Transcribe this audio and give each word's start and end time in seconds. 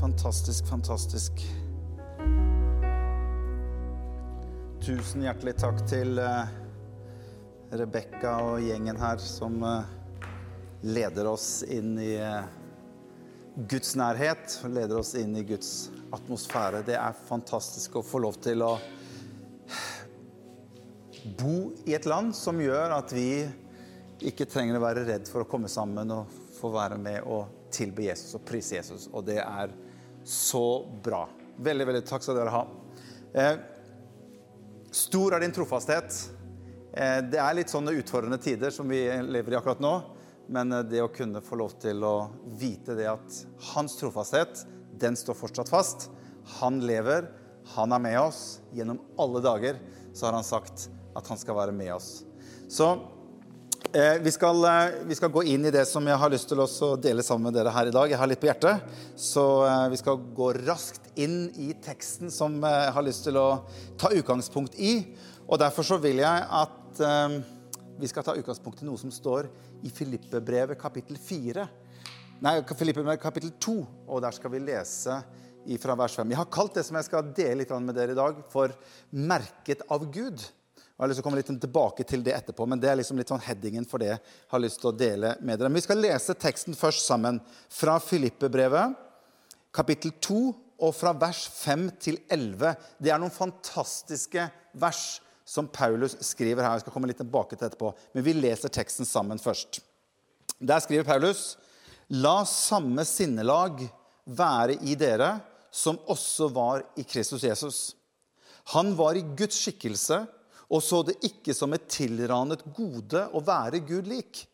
Fantastisk, 0.00 0.66
fantastisk. 0.66 1.32
Tusen 4.80 5.26
hjertelig 5.26 5.52
takk 5.60 5.82
til 5.90 6.16
uh, 6.16 6.48
Rebekka 7.76 8.30
og 8.46 8.62
gjengen 8.64 8.96
her 8.96 9.20
som 9.20 9.58
uh, 9.60 9.84
leder 10.88 11.28
oss 11.28 11.60
inn 11.68 11.98
i 12.00 12.14
uh, 12.16 12.48
Guds 13.68 13.92
nærhet. 14.00 14.56
Leder 14.72 15.02
oss 15.02 15.12
inn 15.20 15.36
i 15.36 15.44
Guds 15.44 15.90
atmosfære. 16.16 16.80
Det 16.88 16.96
er 16.96 17.20
fantastisk 17.28 18.00
å 18.00 18.04
få 18.06 18.22
lov 18.24 18.40
til 18.40 18.64
å 18.64 18.72
bo 21.44 21.58
i 21.84 21.92
et 21.98 22.08
land 22.08 22.32
som 22.40 22.56
gjør 22.56 22.96
at 22.96 23.12
vi 23.12 23.44
ikke 24.32 24.48
trenger 24.48 24.80
å 24.80 24.84
være 24.88 25.04
redd 25.12 25.28
for 25.28 25.44
å 25.44 25.52
komme 25.52 25.68
sammen 25.68 26.16
og 26.22 26.40
få 26.56 26.72
være 26.72 26.96
med 26.96 27.20
og 27.28 27.68
tilbe 27.68 28.08
Jesus 28.08 28.32
og 28.40 28.48
prise 28.48 28.80
Jesus. 28.80 29.10
Og 29.12 29.28
det 29.28 29.42
er 29.44 29.76
så 30.24 30.86
bra. 31.04 31.28
Veldig, 31.60 31.86
veldig 31.86 32.04
takk 32.08 32.24
skal 32.24 32.38
dere 32.40 32.54
ha. 32.54 32.62
Eh, 33.32 33.56
stor 34.90 35.36
er 35.36 35.44
din 35.44 35.54
trofasthet. 35.54 36.14
Eh, 36.92 37.18
det 37.30 37.40
er 37.40 37.58
litt 37.58 37.72
sånne 37.72 37.94
utfordrende 37.98 38.40
tider 38.42 38.72
som 38.74 38.88
vi 38.90 39.04
lever 39.06 39.54
i 39.54 39.58
akkurat 39.58 39.82
nå. 39.82 39.92
Men 40.50 40.72
eh, 40.72 40.86
det 40.90 41.02
å 41.04 41.12
kunne 41.12 41.42
få 41.44 41.58
lov 41.60 41.76
til 41.82 42.02
å 42.06 42.14
vite 42.60 42.96
det 42.98 43.10
at 43.10 43.42
hans 43.72 43.98
trofasthet, 44.00 44.64
den 45.00 45.18
står 45.18 45.38
fortsatt 45.38 45.70
fast. 45.70 46.08
Han 46.58 46.80
lever, 46.84 47.28
han 47.76 47.94
er 47.94 48.02
med 48.02 48.18
oss. 48.20 48.60
Gjennom 48.74 49.00
alle 49.20 49.44
dager 49.44 49.78
så 50.12 50.26
har 50.26 50.38
han 50.38 50.46
sagt 50.46 50.88
at 51.16 51.28
han 51.30 51.38
skal 51.38 51.58
være 51.58 51.74
med 51.76 51.94
oss. 51.94 52.20
Så 52.70 52.92
vi, 54.22 54.30
skal, 54.30 54.64
eh, 54.64 54.92
vi, 55.06 55.14
skal, 55.14 55.30
gå 55.34 55.42
inn 55.50 55.64
i 55.66 55.72
det 55.74 55.82
som 55.88 56.06
jeg 56.06 56.18
har 56.22 56.30
lyst 56.30 56.46
til 56.50 56.60
å 56.62 56.90
dele 57.00 57.24
sammen 57.26 57.48
med 57.48 57.56
dere 57.58 57.72
her 57.74 57.88
i 57.90 57.94
dag. 57.94 58.12
Jeg 58.12 58.20
har 58.20 58.28
litt 58.30 58.38
på 58.38 58.46
hjertet, 58.46 58.84
så 59.18 59.44
eh, 59.66 59.86
vi 59.90 59.98
skal 59.98 60.20
gå 60.36 60.50
raskt 60.60 61.08
inn 61.18 61.48
i 61.58 61.72
teksten 61.82 62.30
som 62.30 62.54
jeg 62.62 62.92
har 62.94 63.06
lyst 63.06 63.26
til 63.26 63.40
å 63.40 63.64
ta 63.98 64.12
utgangspunkt 64.14 64.78
i. 64.78 64.92
Og 65.48 65.58
Derfor 65.58 65.88
så 65.88 65.98
vil 65.98 66.22
jeg 66.22 66.44
at 66.60 67.02
eh, 67.02 67.40
vi 67.98 68.12
skal 68.12 68.28
ta 68.28 68.36
utgangspunkt 68.38 68.84
i 68.84 68.86
noe 68.86 69.00
som 69.00 69.10
står 69.10 69.50
i 69.82 69.90
Filippebrevet 69.90 70.78
kapittel 70.78 71.18
4. 71.18 71.66
Nei, 72.46 72.54
Filippebrevet 72.70 73.20
kapittel 73.20 73.56
2, 73.58 73.76
og 74.06 74.22
der 74.22 74.38
skal 74.38 74.54
vi 74.54 74.62
lese 74.70 75.18
fra 75.82 75.98
vers 75.98 76.14
5. 76.16 76.30
Jeg 76.30 76.40
har 76.40 76.54
kalt 76.54 76.78
det 76.78 76.86
som 76.86 76.96
jeg 76.96 77.10
skal 77.10 77.34
dele 77.36 77.64
litt 77.64 77.74
med 77.82 77.98
dere 77.98 78.14
i 78.14 78.22
dag, 78.22 78.38
for 78.54 78.70
'merket 79.10 79.82
av 79.90 80.06
Gud'. 80.14 80.46
Jeg 81.00 81.06
har 81.06 81.08
lyst 81.08 81.16
til 81.16 81.24
å 81.24 81.28
komme 81.30 81.38
litt 81.40 81.48
tilbake 81.48 82.04
til 82.04 82.20
det 82.20 82.32
etterpå, 82.36 82.66
men 82.68 82.76
det 82.76 82.90
er 82.90 82.98
liksom 83.00 83.16
litt 83.16 83.30
sånn 83.32 83.40
headingen 83.40 83.86
for 83.88 84.02
det 84.02 84.10
jeg 84.10 84.18
har 84.52 84.60
lyst 84.60 84.82
til 84.82 84.90
å 84.90 84.92
dele 84.92 85.30
med 85.40 85.56
dere. 85.56 85.70
Men 85.70 85.78
vi 85.78 85.82
skal 85.86 85.96
lese 85.96 86.34
teksten 86.36 86.74
først 86.76 87.06
sammen 87.08 87.38
fra 87.72 87.94
Filippe-brevet, 88.04 88.98
kapittel 89.72 90.10
2, 90.20 90.40
og 90.84 90.90
fra 90.92 91.14
vers 91.16 91.46
5 91.54 91.86
til 92.04 92.18
11. 92.28 92.74
Det 93.00 93.14
er 93.14 93.22
noen 93.22 93.32
fantastiske 93.32 94.44
vers 94.82 95.04
som 95.48 95.70
Paulus 95.72 96.18
skriver 96.20 96.66
her. 96.66 96.74
Jeg 96.76 96.84
skal 96.84 96.94
komme 96.98 97.08
litt 97.08 97.22
tilbake 97.22 97.56
til 97.56 97.70
etterpå, 97.70 97.94
men 98.12 98.26
vi 98.26 98.34
leser 98.36 98.68
teksten 98.68 99.08
sammen 99.08 99.40
først. 99.40 99.78
Der 100.60 100.82
skriver 100.84 101.06
Paulus.: 101.08 101.54
La 102.12 102.42
samme 102.44 103.06
sinnelag 103.08 103.86
være 104.28 104.76
i 104.84 104.98
dere 105.00 105.38
som 105.72 105.96
også 106.12 106.50
var 106.52 106.84
i 107.00 107.06
Kristus 107.08 107.48
Jesus. 107.48 107.80
Han 108.76 108.92
var 109.00 109.16
i 109.16 109.24
Guds 109.24 109.62
skikkelse 109.64 110.20
og 110.70 110.82
så 110.84 111.02
det 111.06 111.18
ikke 111.26 111.54
som 111.56 111.72
et 111.74 111.88
tilranet 111.90 112.62
gode 112.76 113.24
å 113.34 113.42
være 113.42 113.82
Gud 113.86 114.06
lik, 114.10 114.44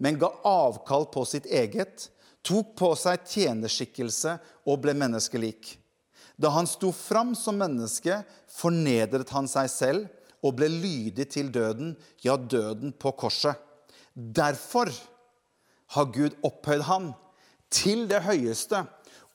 men 0.00 0.18
ga 0.20 0.30
avkall 0.46 1.08
på 1.12 1.24
sitt 1.28 1.46
eget, 1.46 2.08
tok 2.46 2.72
på 2.78 2.94
seg 2.96 3.26
tjenerskikkelse 3.28 4.38
og 4.68 4.80
ble 4.84 4.94
menneskelik. 4.96 5.74
Da 6.38 6.52
han 6.54 6.68
sto 6.70 6.92
fram 6.94 7.34
som 7.36 7.58
menneske, 7.58 8.22
fornedret 8.48 9.28
han 9.34 9.50
seg 9.50 9.68
selv 9.72 10.46
og 10.46 10.54
ble 10.60 10.70
lydig 10.70 11.26
til 11.34 11.50
døden, 11.52 11.96
ja, 12.22 12.38
døden 12.38 12.94
på 12.94 13.12
korset. 13.18 13.58
Derfor 14.14 14.92
har 15.94 16.12
Gud 16.14 16.36
opphøyd 16.46 16.86
ham 16.86 17.10
til 17.74 18.06
det 18.10 18.22
høyeste 18.24 18.84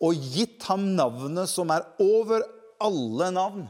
og 0.03 0.25
gitt 0.33 0.63
ham 0.69 0.93
navnet 0.97 1.51
som 1.51 1.71
er 1.75 1.85
over 2.01 2.43
alle 2.83 3.29
navn 3.35 3.67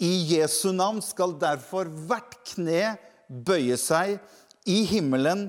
i 0.00 0.12
Jesu 0.34 0.70
navn 0.72 1.02
skal 1.04 1.36
derfor 1.40 1.90
hvert 2.08 2.38
kne 2.54 2.96
bøye 3.28 3.76
seg 3.80 4.16
i 4.68 4.82
himmelen, 4.88 5.48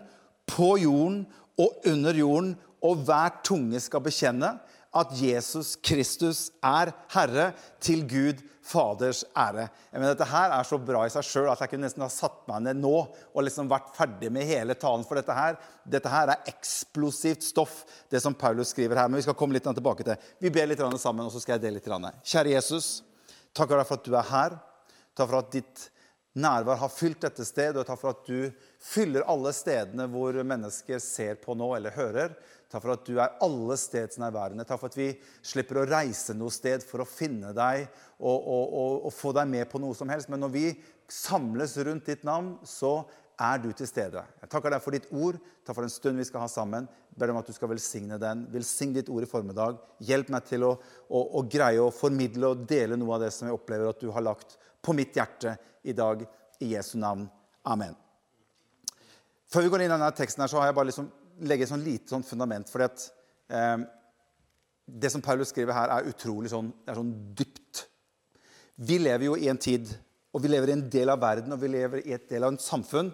på 0.51 0.75
jorden 0.81 1.23
og 1.61 1.85
under 1.87 2.17
jorden, 2.17 2.55
og 2.83 3.05
hver 3.07 3.37
tunge 3.45 3.79
skal 3.79 4.03
bekjenne 4.03 4.49
at 4.91 5.11
Jesus 5.15 5.77
Kristus 5.79 6.49
er 6.59 6.91
Herre, 7.13 7.51
til 7.79 8.01
Gud 8.09 8.41
Faders 8.61 9.23
ære. 9.37 9.69
Jeg 9.91 9.99
mener, 9.99 10.13
dette 10.13 10.27
her 10.27 10.51
er 10.53 10.67
så 10.67 10.77
bra 10.77 11.05
i 11.07 11.13
seg 11.13 11.25
sjøl 11.25 11.49
at 11.51 11.61
jeg 11.63 11.71
kunne 11.71 11.87
nesten 11.87 12.03
ha 12.03 12.09
satt 12.11 12.43
meg 12.49 12.65
ned 12.65 12.81
nå 12.83 12.93
og 12.99 13.45
liksom 13.45 13.69
vært 13.71 13.93
ferdig 13.95 14.29
med 14.33 14.47
hele 14.49 14.75
talen. 14.79 15.05
For 15.07 15.17
dette 15.17 15.35
her, 15.35 15.57
dette 15.95 16.11
her 16.11 16.33
er 16.33 16.51
eksplosivt 16.51 17.47
stoff, 17.47 17.81
det 18.11 18.21
som 18.23 18.35
Paulus 18.37 18.73
skriver 18.75 18.99
her. 18.99 19.09
Men 19.09 19.21
vi 19.21 19.25
skal 19.25 19.37
komme 19.39 19.55
litt 19.55 19.65
tilbake 19.67 20.05
til. 20.07 20.27
Vi 20.43 20.53
ber 20.53 20.69
litt 20.69 20.83
sammen, 20.83 21.25
og 21.25 21.33
så 21.33 21.41
skal 21.41 21.57
jeg 21.57 21.65
dele 21.69 21.79
litt. 21.79 22.27
Kjære 22.27 22.53
Jesus. 22.57 22.91
Takker 23.57 23.81
deg 23.81 23.87
for 23.89 23.99
at 23.99 24.07
du 24.07 24.15
er 24.15 24.29
her. 24.31 24.59
Takk 25.15 25.27
for 25.27 25.39
at 25.41 25.51
ditt 25.55 25.87
nærvær 26.39 26.79
har 26.79 26.91
fylt 26.93 27.25
dette 27.25 27.43
stedet, 27.43 27.81
og 27.81 27.87
takk 27.87 27.99
for 27.99 28.15
at 28.15 28.27
du 28.27 28.67
fyller 28.79 29.27
alle 29.29 29.51
stedene 29.55 30.07
hvor 30.11 30.37
mennesker 30.47 31.01
ser 31.03 31.41
på 31.41 31.55
nå 31.59 31.73
eller 31.75 31.95
hører. 31.97 32.35
Takk 32.71 32.85
for 32.85 32.93
at 32.93 33.03
du 33.07 33.17
er 33.19 33.35
alle 33.43 33.75
stedsnærværende. 33.75 34.63
Takk 34.67 34.79
for 34.79 34.91
at 34.91 34.95
vi 34.95 35.09
slipper 35.43 35.81
å 35.81 35.87
reise 35.89 36.35
noe 36.37 36.53
sted 36.55 36.85
for 36.87 37.03
å 37.03 37.09
finne 37.09 37.51
deg 37.55 37.83
og, 37.83 38.37
og, 38.37 38.63
og, 38.63 38.93
og, 39.09 39.11
få 39.11 39.33
deg 39.35 39.49
med 39.51 39.67
på 39.71 39.81
noe 39.83 39.97
som 39.97 40.11
helst. 40.11 40.31
Men 40.31 40.39
når 40.45 40.53
vi 40.55 40.65
samles 41.11 41.75
rundt 41.83 42.07
ditt 42.07 42.23
navn, 42.23 42.53
så 42.63 43.01
er 43.41 43.61
du 43.61 43.69
til 43.73 43.89
stede. 43.89 44.21
Jeg 44.41 44.49
takker 44.51 44.73
deg 44.73 44.83
for 44.83 44.95
ditt 44.95 45.07
ord. 45.09 45.37
Takk 45.65 45.77
for 45.77 45.85
den 45.85 45.93
stund 45.93 46.21
vi 46.21 46.25
skal 46.27 46.43
ha 46.43 46.49
sammen. 46.51 46.87
Ber 47.17 47.33
om 47.33 47.39
at 47.41 47.49
du 47.49 47.55
skal 47.55 47.71
velsigne 47.71 48.19
den. 48.21 48.45
Velsign 48.53 48.93
ditt 48.95 49.09
ord 49.11 49.25
i 49.25 49.29
formiddag. 49.29 49.79
Hjelp 50.05 50.29
meg 50.33 50.45
til 50.49 50.65
å, 50.67 50.75
å, 51.09 51.23
å 51.39 51.43
greie 51.49 51.81
å 51.81 51.93
formidle 51.95 52.53
og 52.53 52.65
dele 52.69 52.99
noe 52.99 53.17
av 53.17 53.25
det 53.25 53.31
som 53.35 53.49
jeg 53.49 53.57
opplever 53.57 53.89
at 53.89 54.03
du 54.03 54.11
har 54.13 54.25
lagt 54.25 54.57
på 54.81 54.95
mitt 54.97 55.17
hjerte 55.17 55.55
i 55.83 55.95
dag. 55.97 56.23
I 56.61 56.75
Jesu 56.75 56.93
navn. 57.01 57.25
Amen. 57.65 57.95
Før 59.49 59.65
vi 59.65 59.71
går 59.73 59.81
inn 59.81 59.89
i 59.89 59.95
denne 59.95 60.11
teksten, 60.13 60.43
her, 60.43 60.51
så 60.51 60.59
har 60.61 60.69
jeg 60.69 60.77
bare 60.77 60.91
liksom 60.91 61.09
legget 61.49 61.65
et 61.65 61.73
sånn 61.73 61.85
lite 61.85 62.13
sånn 62.13 62.25
fundament. 62.27 62.69
For 62.69 62.85
at 62.85 63.07
eh, 63.49 63.81
Det 64.85 65.09
som 65.09 65.23
Paulus 65.25 65.49
skriver 65.49 65.73
her, 65.73 65.95
er 65.95 66.11
utrolig 66.11 66.51
sånn, 66.53 66.69
er 66.85 66.99
sånn 66.99 67.11
dypt. 67.37 67.87
Vi 68.81 68.97
lever 69.01 69.27
jo 69.27 69.35
i 69.37 69.49
en 69.49 69.59
tid, 69.61 69.89
og 70.31 70.43
vi 70.43 70.51
lever 70.51 70.71
i 70.71 70.77
en 70.77 70.87
del 70.89 71.11
av 71.11 71.19
verden 71.21 71.53
og 71.53 71.59
vi 71.61 71.69
lever 71.73 72.05
i 72.05 72.13
et 72.15 72.29
del 72.29 72.45
av 72.45 72.53
en 72.53 72.61
samfunn 72.61 73.11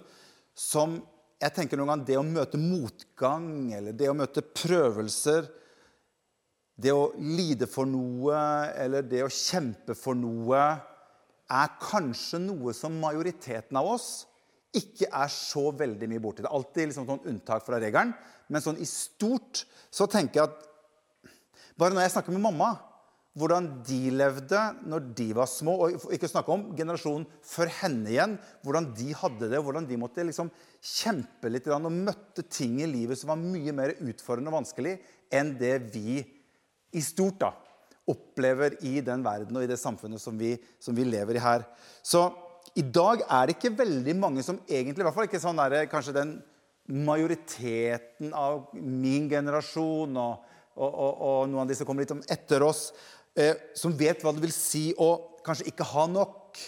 som 0.58 0.98
jeg 1.38 1.54
tenker 1.54 1.78
noen 1.78 1.92
gang 1.92 2.06
Det 2.08 2.18
å 2.18 2.26
møte 2.26 2.58
motgang 2.58 3.70
eller 3.78 3.94
det 3.94 4.10
å 4.10 4.16
møte 4.18 4.42
prøvelser, 4.42 5.46
det 6.78 6.94
å 6.94 7.12
lide 7.18 7.70
for 7.70 7.90
noe 7.90 8.38
eller 8.78 9.06
det 9.06 9.24
å 9.26 9.34
kjempe 9.34 9.96
for 9.98 10.18
noe 10.18 10.64
er 11.48 11.78
kanskje 11.82 12.42
noe 12.44 12.74
som 12.76 12.98
majoriteten 13.02 13.78
av 13.80 13.94
oss 13.96 14.10
ikke 14.78 15.08
er 15.10 15.30
så 15.32 15.70
veldig 15.74 16.10
mye 16.12 16.22
borti. 16.22 16.44
Det 16.44 16.50
er 16.50 16.58
alltid 16.58 16.90
liksom 16.90 17.08
sånn 17.08 17.30
unntak 17.32 17.64
fra 17.66 17.80
regelen. 17.82 18.12
Men 18.52 18.64
sånn 18.64 18.82
i 18.82 18.88
stort 18.90 19.64
så 19.90 20.10
tenker 20.12 20.42
jeg 20.42 20.50
at 20.50 20.66
Bare 21.78 21.94
når 21.94 22.08
jeg 22.08 22.12
snakker 22.16 22.34
med 22.34 22.42
mamma, 22.42 22.72
hvordan 23.38 23.68
de 23.86 24.00
levde 24.18 24.62
når 24.90 25.12
de 25.18 25.28
var 25.38 25.50
små, 25.50 25.76
og 25.86 26.14
ikke 26.16 26.30
snakke 26.30 26.54
om 26.54 26.64
generasjonen 26.78 27.28
før 27.46 27.70
henne 27.82 28.10
igjen, 28.10 28.34
hvordan 28.66 28.90
de 28.98 29.12
hadde 29.20 29.52
det, 29.52 29.62
hvordan 29.62 29.86
de 29.90 30.00
måtte 30.02 30.26
liksom 30.26 30.50
kjempe 30.82 31.52
litt 31.52 31.70
og 31.70 31.86
møtte 31.94 32.48
ting 32.50 32.80
i 32.82 32.90
livet 32.90 33.20
som 33.20 33.34
var 33.34 33.42
mye 33.42 33.76
mer 33.76 33.94
utfordrende 34.00 34.50
og 34.52 34.60
vanskelig 34.62 34.98
enn 35.34 35.54
det 35.60 35.76
vi 35.94 36.18
i 36.98 37.04
stort 37.04 37.40
da, 37.44 37.54
opplever 38.08 38.78
i 38.88 38.98
den 39.06 39.24
verden 39.26 39.58
og 39.60 39.66
i 39.66 39.70
det 39.70 39.80
samfunnet 39.82 40.22
som 40.24 40.38
vi, 40.40 40.56
som 40.80 40.96
vi, 40.96 41.06
lever 41.06 41.38
i 41.38 41.44
her. 41.44 41.66
Så 42.02 42.30
i 42.80 42.84
dag 42.84 43.24
er 43.26 43.48
det 43.48 43.58
ikke 43.58 43.76
veldig 43.78 44.16
mange 44.18 44.46
som 44.46 44.62
egentlig, 44.66 45.04
i 45.04 45.08
hvert 45.08 45.18
fall 45.18 45.28
ikke 45.28 45.44
sånn 45.44 45.60
der, 45.60 45.84
kanskje 45.92 46.16
den 46.16 46.38
majoriteten 46.88 48.32
av 48.32 48.70
min 48.80 49.28
generasjon 49.30 50.16
og, 50.16 50.48
og, 50.78 50.88
og, 50.88 51.14
og 51.28 51.40
noen 51.52 51.66
av 51.66 51.72
de 51.72 51.76
som 51.76 51.88
kommer 51.90 52.06
litt 52.06 52.16
om 52.16 52.24
etter 52.32 52.64
oss, 52.64 52.90
som 53.78 53.94
vet 53.98 54.24
hva 54.24 54.34
det 54.34 54.42
vil 54.44 54.54
si 54.56 54.90
å 54.98 55.12
kanskje 55.46 55.70
ikke 55.72 55.88
ha 55.94 56.08
nok. 56.12 56.60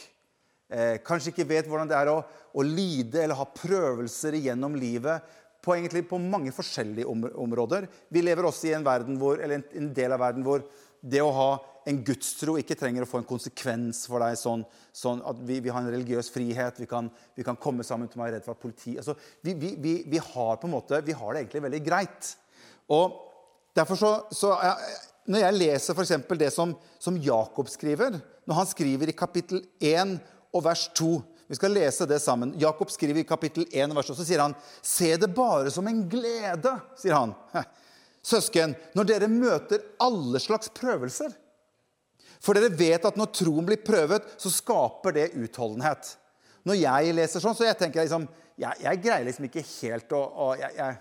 Eh, 0.70 1.00
kanskje 1.06 1.34
ikke 1.34 1.48
vet 1.50 1.70
hvordan 1.70 1.90
det 1.90 1.98
er 1.98 2.12
å, 2.12 2.20
å 2.54 2.66
lide 2.66 3.24
eller 3.24 3.40
ha 3.40 3.48
prøvelser 3.50 4.38
gjennom 4.38 4.76
livet 4.78 5.26
på, 5.66 5.74
egentlig, 5.76 6.06
på 6.08 6.20
mange 6.22 6.54
forskjellige 6.56 7.10
områder. 7.10 7.90
Vi 8.14 8.22
lever 8.22 8.48
også 8.48 8.70
i 8.70 8.76
en, 8.78 8.86
hvor, 9.20 9.42
en, 9.42 9.66
en 9.82 9.90
del 9.98 10.16
av 10.16 10.22
verden 10.22 10.46
hvor 10.46 10.64
det 11.00 11.24
å 11.24 11.34
ha 11.34 11.50
en 11.90 12.02
gudstro 12.06 12.58
ikke 12.60 12.78
trenger 12.78 13.06
å 13.06 13.10
få 13.10 13.22
en 13.22 13.28
konsekvens 13.28 14.04
for 14.10 14.22
deg. 14.22 14.38
sånn, 14.38 14.66
sånn 14.94 15.24
at 15.26 15.40
vi, 15.48 15.58
vi, 15.64 15.72
har 15.74 15.82
en 15.82 15.92
religiøs 15.92 16.30
frihet, 16.34 16.80
vi 16.84 16.88
kan, 16.90 17.10
vi 17.36 17.46
kan 17.48 17.58
komme 17.60 17.86
sammen 17.88 18.12
til 18.12 18.22
meg 18.22 18.36
redd 18.36 18.46
for 18.46 18.54
at 18.54 18.62
politi 18.62 18.98
altså, 19.00 19.16
vi, 19.42 19.56
vi, 19.58 20.22
har 20.22 20.60
på 20.60 20.70
en 20.70 20.76
måte, 20.76 21.02
vi 21.08 21.16
har 21.18 21.34
det 21.34 21.44
egentlig 21.44 21.66
veldig 21.66 21.82
greit. 21.86 22.34
Og 22.94 23.18
derfor 23.78 24.00
så, 24.00 24.12
så 24.36 24.54
når 25.30 25.44
jeg 25.44 25.58
leser 25.60 25.96
f.eks. 25.96 26.14
det 26.42 26.50
som, 26.54 26.72
som 26.98 27.18
Jakob 27.22 27.70
skriver, 27.70 28.18
når 28.50 28.58
han 28.58 28.70
skriver 28.70 29.12
i 29.12 29.18
kapittel 29.18 29.62
1 29.78 30.18
og 30.56 30.64
vers 30.66 30.88
2 30.98 31.18
Vi 31.50 31.58
skal 31.58 31.74
lese 31.74 32.06
det 32.06 32.20
sammen. 32.22 32.52
Jakob 32.62 32.92
skriver 32.94 33.24
i 33.24 33.26
kapittel 33.26 33.66
1 33.72 33.90
og 33.90 33.98
vers 33.98 34.10
2, 34.12 34.16
så 34.20 34.26
sier 34.26 34.42
han 34.44 34.54
Se 34.86 35.16
det 35.18 35.32
bare 35.34 35.72
som 35.74 35.88
en 35.90 36.04
glede, 36.10 36.76
sier 36.98 37.16
han. 37.18 37.34
Søsken, 38.30 38.76
når 38.94 39.08
dere 39.10 39.30
møter 39.32 39.82
alle 40.02 40.42
slags 40.44 40.70
prøvelser. 40.78 41.34
For 42.40 42.54
dere 42.56 42.70
vet 42.78 43.06
at 43.06 43.18
når 43.18 43.32
troen 43.36 43.66
blir 43.68 43.82
prøvet, 43.82 44.26
så 44.38 44.52
skaper 44.54 45.16
det 45.18 45.32
utholdenhet. 45.42 46.14
Når 46.70 46.78
jeg 46.84 47.16
leser 47.18 47.44
sånn, 47.44 47.58
så 47.58 47.66
jeg 47.66 47.80
tenker 47.80 48.02
jeg 48.02 48.10
liksom 48.10 48.28
Jeg, 48.60 48.76
jeg 48.84 49.00
greier 49.00 49.24
liksom 49.24 49.46
ikke 49.48 49.62
helt 49.64 50.14
å, 50.14 50.20
å 50.20 50.48
jeg, 50.60 50.74
jeg, 50.76 50.98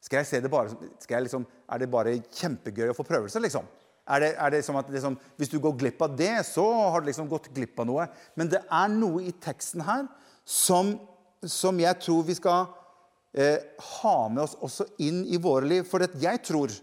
Skal 0.00 0.22
jeg 0.22 0.28
se 0.30 0.40
det 0.40 0.50
bare 0.52 0.72
jeg 0.72 1.22
liksom, 1.26 1.44
Er 1.68 1.78
det 1.78 1.90
bare 1.92 2.16
kjempegøy 2.32 2.90
å 2.90 2.96
få 2.96 3.04
prøvelser, 3.06 3.42
liksom? 3.44 3.68
Er 4.10 4.22
det, 4.22 4.30
er 4.40 4.50
det 4.54 4.64
som 4.66 4.78
at 4.80 4.88
liksom, 4.90 5.18
Hvis 5.36 5.52
du 5.52 5.58
går 5.60 5.76
glipp 5.78 6.02
av 6.02 6.16
det, 6.16 6.32
så 6.48 6.64
har 6.90 7.00
du 7.00 7.10
liksom 7.10 7.28
gått 7.30 7.50
glipp 7.54 7.78
av 7.80 7.88
noe. 7.90 8.08
Men 8.34 8.50
det 8.50 8.62
er 8.64 8.92
noe 8.92 9.22
i 9.28 9.32
teksten 9.32 9.84
her 9.86 10.08
som, 10.44 10.96
som 11.44 11.78
jeg 11.78 12.00
tror 12.02 12.24
vi 12.26 12.34
skal 12.38 12.72
eh, 13.36 13.60
ha 14.00 14.16
med 14.32 14.42
oss 14.46 14.56
også 14.58 14.88
inn 15.04 15.22
i 15.28 15.38
våre 15.40 15.68
liv. 15.68 15.84
For 15.86 16.02
jeg 16.02 16.42
tror 16.46 16.74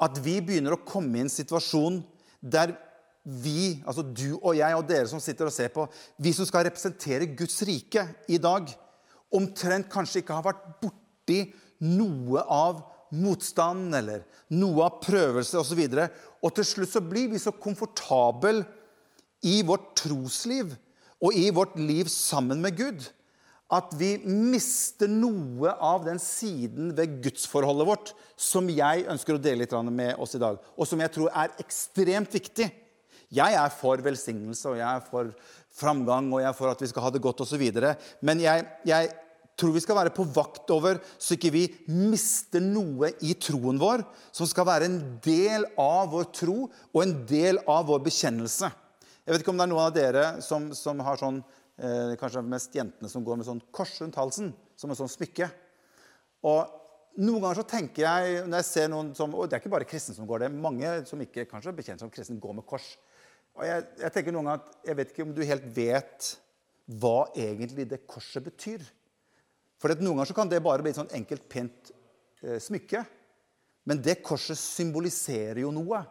at 0.00 0.20
vi 0.24 0.38
begynner 0.44 0.76
å 0.76 0.84
komme 0.86 1.18
i 1.18 1.24
en 1.24 1.32
situasjon 1.32 2.00
der 2.40 2.76
vi, 3.24 3.82
altså 3.84 4.04
du 4.06 4.38
og 4.38 4.54
jeg 4.56 4.76
og 4.76 4.86
dere 4.88 5.08
som 5.10 5.20
sitter 5.20 5.50
og 5.50 5.52
ser 5.52 5.72
på, 5.74 5.84
vi 6.16 6.32
som 6.32 6.46
skal 6.48 6.64
representere 6.68 7.28
Guds 7.36 7.58
rike 7.68 8.06
i 8.32 8.38
dag, 8.40 8.70
omtrent 9.36 9.90
kanskje 9.92 10.22
ikke 10.22 10.38
har 10.38 10.46
vært 10.46 10.62
borti 10.80 11.42
noe 11.84 12.42
av 12.44 12.82
motstand 13.10 13.94
eller 13.96 14.24
noe 14.54 14.86
av 14.86 15.00
prøvelse 15.02 15.58
osv. 15.58 15.80
Og, 15.86 15.96
så 15.96 16.44
og 16.46 16.54
til 16.56 16.68
slutt 16.68 16.94
så 16.94 17.02
blir 17.04 17.30
vi 17.32 17.40
så 17.42 17.52
komfortable 17.54 18.64
i 19.46 19.60
vårt 19.66 19.94
trosliv 20.02 20.74
og 21.20 21.36
i 21.36 21.48
vårt 21.54 21.76
liv 21.80 22.08
sammen 22.12 22.62
med 22.62 22.78
Gud 22.78 23.08
at 23.70 23.92
vi 23.94 24.16
mister 24.26 25.10
noe 25.10 25.70
av 25.78 26.02
den 26.02 26.18
siden 26.22 26.90
ved 26.98 27.20
gudsforholdet 27.22 27.86
vårt 27.86 28.12
som 28.40 28.66
jeg 28.72 29.06
ønsker 29.10 29.36
å 29.36 29.42
dele 29.42 29.62
litt 29.62 29.74
med 29.86 30.18
oss 30.18 30.34
i 30.34 30.42
dag, 30.42 30.58
og 30.74 30.88
som 30.88 30.98
jeg 30.98 31.12
tror 31.14 31.30
er 31.30 31.54
ekstremt 31.62 32.34
viktig. 32.34 32.66
Jeg 33.30 33.54
er 33.54 33.70
for 33.70 34.02
velsignelse, 34.02 34.72
og 34.72 34.80
jeg 34.80 34.88
er 34.88 35.04
for 35.06 35.30
framgang, 35.78 36.32
og 36.34 36.42
jeg 36.42 36.48
er 36.50 36.56
for 36.58 36.72
at 36.72 36.80
vi 36.82 36.88
skal 36.90 37.04
ha 37.06 37.12
det 37.14 37.22
godt 37.22 37.44
osv. 37.44 37.62
Men 38.26 38.42
jeg, 38.42 38.64
jeg 38.90 39.12
tror 39.60 39.74
vi 39.74 39.82
skal 39.84 39.98
være 39.98 40.12
på 40.16 40.24
vakt 40.34 40.70
over 40.72 40.98
så 41.20 41.36
ikke 41.36 41.52
vi 41.54 41.64
mister 41.92 42.62
noe 42.64 43.12
i 43.26 43.34
troen 43.36 43.80
vår 43.80 44.04
som 44.32 44.48
skal 44.48 44.68
være 44.68 44.88
en 44.88 44.98
del 45.24 45.66
av 45.80 46.10
vår 46.14 46.30
tro 46.34 46.58
og 46.66 47.00
en 47.04 47.14
del 47.28 47.60
av 47.68 47.86
vår 47.90 48.02
bekjennelse. 48.08 48.70
Jeg 49.24 49.34
vet 49.34 49.44
ikke 49.44 49.52
om 49.52 49.60
det 49.60 49.66
er 49.68 49.72
noen 49.74 49.86
av 49.86 49.94
dere 49.94 50.26
som, 50.44 50.70
som 50.74 51.00
har 51.04 51.20
sånn 51.20 51.42
eh, 51.78 52.16
Kanskje 52.20 52.42
mest 52.46 52.74
jentene 52.74 53.10
som 53.12 53.24
går 53.26 53.40
med 53.40 53.48
sånn 53.48 53.62
kors 53.74 53.92
rundt 54.02 54.18
halsen, 54.18 54.54
som 54.80 54.90
en 54.90 54.98
sånn 54.98 55.12
smykke. 55.12 55.50
Og 56.48 57.20
noen 57.20 57.42
ganger 57.42 57.60
så 57.60 57.66
tenker 57.68 58.06
jeg, 58.06 58.42
når 58.46 58.62
jeg 58.62 58.68
ser 58.68 58.90
noen 58.92 59.12
som, 59.18 59.32
og 59.34 59.48
Det 59.48 59.58
er 59.58 59.62
ikke 59.62 59.72
bare 59.76 59.88
kristne 59.88 60.16
som 60.16 60.28
går 60.28 60.44
det. 60.44 60.52
Mange 60.54 60.92
som 61.08 61.20
ikke 61.20 61.46
kanskje 61.50 61.72
er 61.72 61.78
bekjent 61.78 62.02
som 62.02 62.12
kristne, 62.12 62.40
går 62.40 62.56
med 62.58 62.66
kors. 62.68 62.86
Og 63.58 63.66
jeg, 63.66 63.84
jeg, 64.00 64.12
tenker 64.14 64.34
noen 64.34 64.48
ganger 64.48 64.62
at 64.62 64.88
jeg 64.88 64.98
vet 65.00 65.12
ikke 65.12 65.26
om 65.26 65.34
du 65.36 65.42
helt 65.44 65.66
vet 65.76 66.30
hva 67.00 67.18
egentlig 67.38 67.86
det 67.90 68.02
korset 68.10 68.44
betyr. 68.46 68.82
For 69.80 69.96
Noen 69.96 70.20
ganger 70.20 70.36
kan 70.36 70.50
det 70.50 70.60
bare 70.64 70.84
bli 70.84 70.92
et 70.92 70.98
sånn 71.00 71.12
enkelt, 71.16 71.46
pent 71.48 71.92
eh, 72.44 72.58
smykke. 72.60 73.02
Men 73.88 74.02
det 74.04 74.20
korset 74.24 74.58
symboliserer 74.60 75.62
jo 75.64 75.72
noe. 75.72 76.02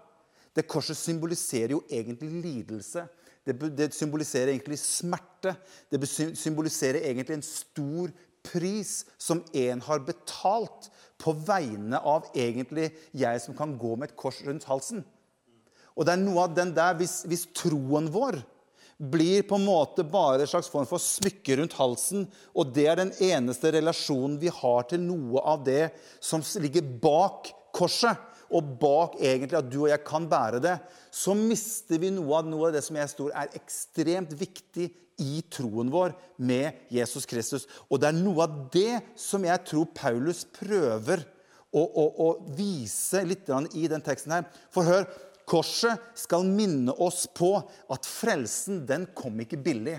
Det 0.58 0.66
korset 0.68 0.98
symboliserer 0.98 1.76
jo 1.76 1.84
egentlig 1.86 2.32
lidelse. 2.42 3.06
Det, 3.46 3.54
det 3.78 3.92
symboliserer 3.96 4.56
egentlig 4.56 4.80
smerte. 4.82 5.54
Det 5.90 6.02
symboliserer 6.10 7.06
egentlig 7.06 7.38
en 7.38 7.46
stor 7.46 8.12
pris 8.46 9.04
som 9.22 9.44
en 9.54 9.82
har 9.86 10.02
betalt 10.08 10.90
på 11.22 11.34
vegne 11.46 12.00
av 12.00 12.30
egentlig 12.34 12.90
jeg 13.16 13.42
som 13.44 13.56
kan 13.58 13.76
gå 13.78 13.96
med 13.96 14.10
et 14.10 14.18
kors 14.18 14.40
rundt 14.48 14.66
halsen. 14.70 15.04
Og 15.94 16.08
det 16.08 16.16
er 16.16 16.22
noe 16.22 16.46
av 16.48 16.56
den 16.56 16.72
der, 16.74 16.96
hvis, 16.98 17.22
hvis 17.28 17.50
troen 17.54 18.08
vår 18.14 18.40
blir 19.00 19.46
på 19.48 19.56
en 19.56 19.66
måte 19.66 20.04
bare 20.04 20.44
en 20.44 20.52
slags 20.52 20.68
form 20.72 20.88
for 20.88 21.00
smykke 21.00 21.56
rundt 21.60 21.78
halsen, 21.80 22.26
og 22.52 22.74
det 22.76 22.88
er 22.92 23.00
den 23.00 23.14
eneste 23.24 23.72
relasjonen 23.78 24.36
vi 24.42 24.52
har 24.52 24.90
til 24.90 25.04
noe 25.06 25.44
av 25.48 25.64
det 25.64 25.94
som 26.20 26.44
ligger 26.60 26.84
bak 27.00 27.54
korset, 27.76 28.26
og 28.50 28.66
bak 28.82 29.20
egentlig 29.22 29.60
at 29.60 29.68
du 29.70 29.84
og 29.84 29.92
jeg 29.92 30.02
kan 30.08 30.26
bære 30.30 30.60
det, 30.64 30.76
så 31.14 31.36
mister 31.38 32.02
vi 32.02 32.10
noe 32.12 32.40
av, 32.40 32.48
noe 32.50 32.70
av 32.70 32.76
det 32.76 32.82
som 32.82 32.98
jeg 32.98 33.14
tror 33.14 33.36
er 33.38 33.54
ekstremt 33.60 34.34
viktig 34.40 34.90
i 35.22 35.44
troen 35.52 35.92
vår 35.94 36.16
med 36.42 36.88
Jesus 36.90 37.28
Kristus. 37.30 37.68
Og 37.92 38.02
det 38.02 38.10
er 38.10 38.18
noe 38.18 38.48
av 38.48 38.56
det 38.74 39.02
som 39.20 39.46
jeg 39.46 39.66
tror 39.70 39.92
Paulus 39.96 40.46
prøver 40.56 41.22
å, 41.70 41.84
å, 41.84 42.06
å 42.26 42.30
vise 42.58 43.22
litt 43.28 43.52
i 43.78 43.86
den 43.92 44.04
teksten 44.06 44.34
her. 44.34 44.48
For 44.74 44.88
hør, 44.88 45.06
Korset 45.50 46.12
skal 46.20 46.46
minne 46.46 46.94
oss 47.02 47.24
på 47.34 47.56
at 47.90 48.06
frelsen 48.06 48.84
den 48.90 49.08
kom 49.18 49.40
ikke 49.42 49.58
billig. 49.66 49.98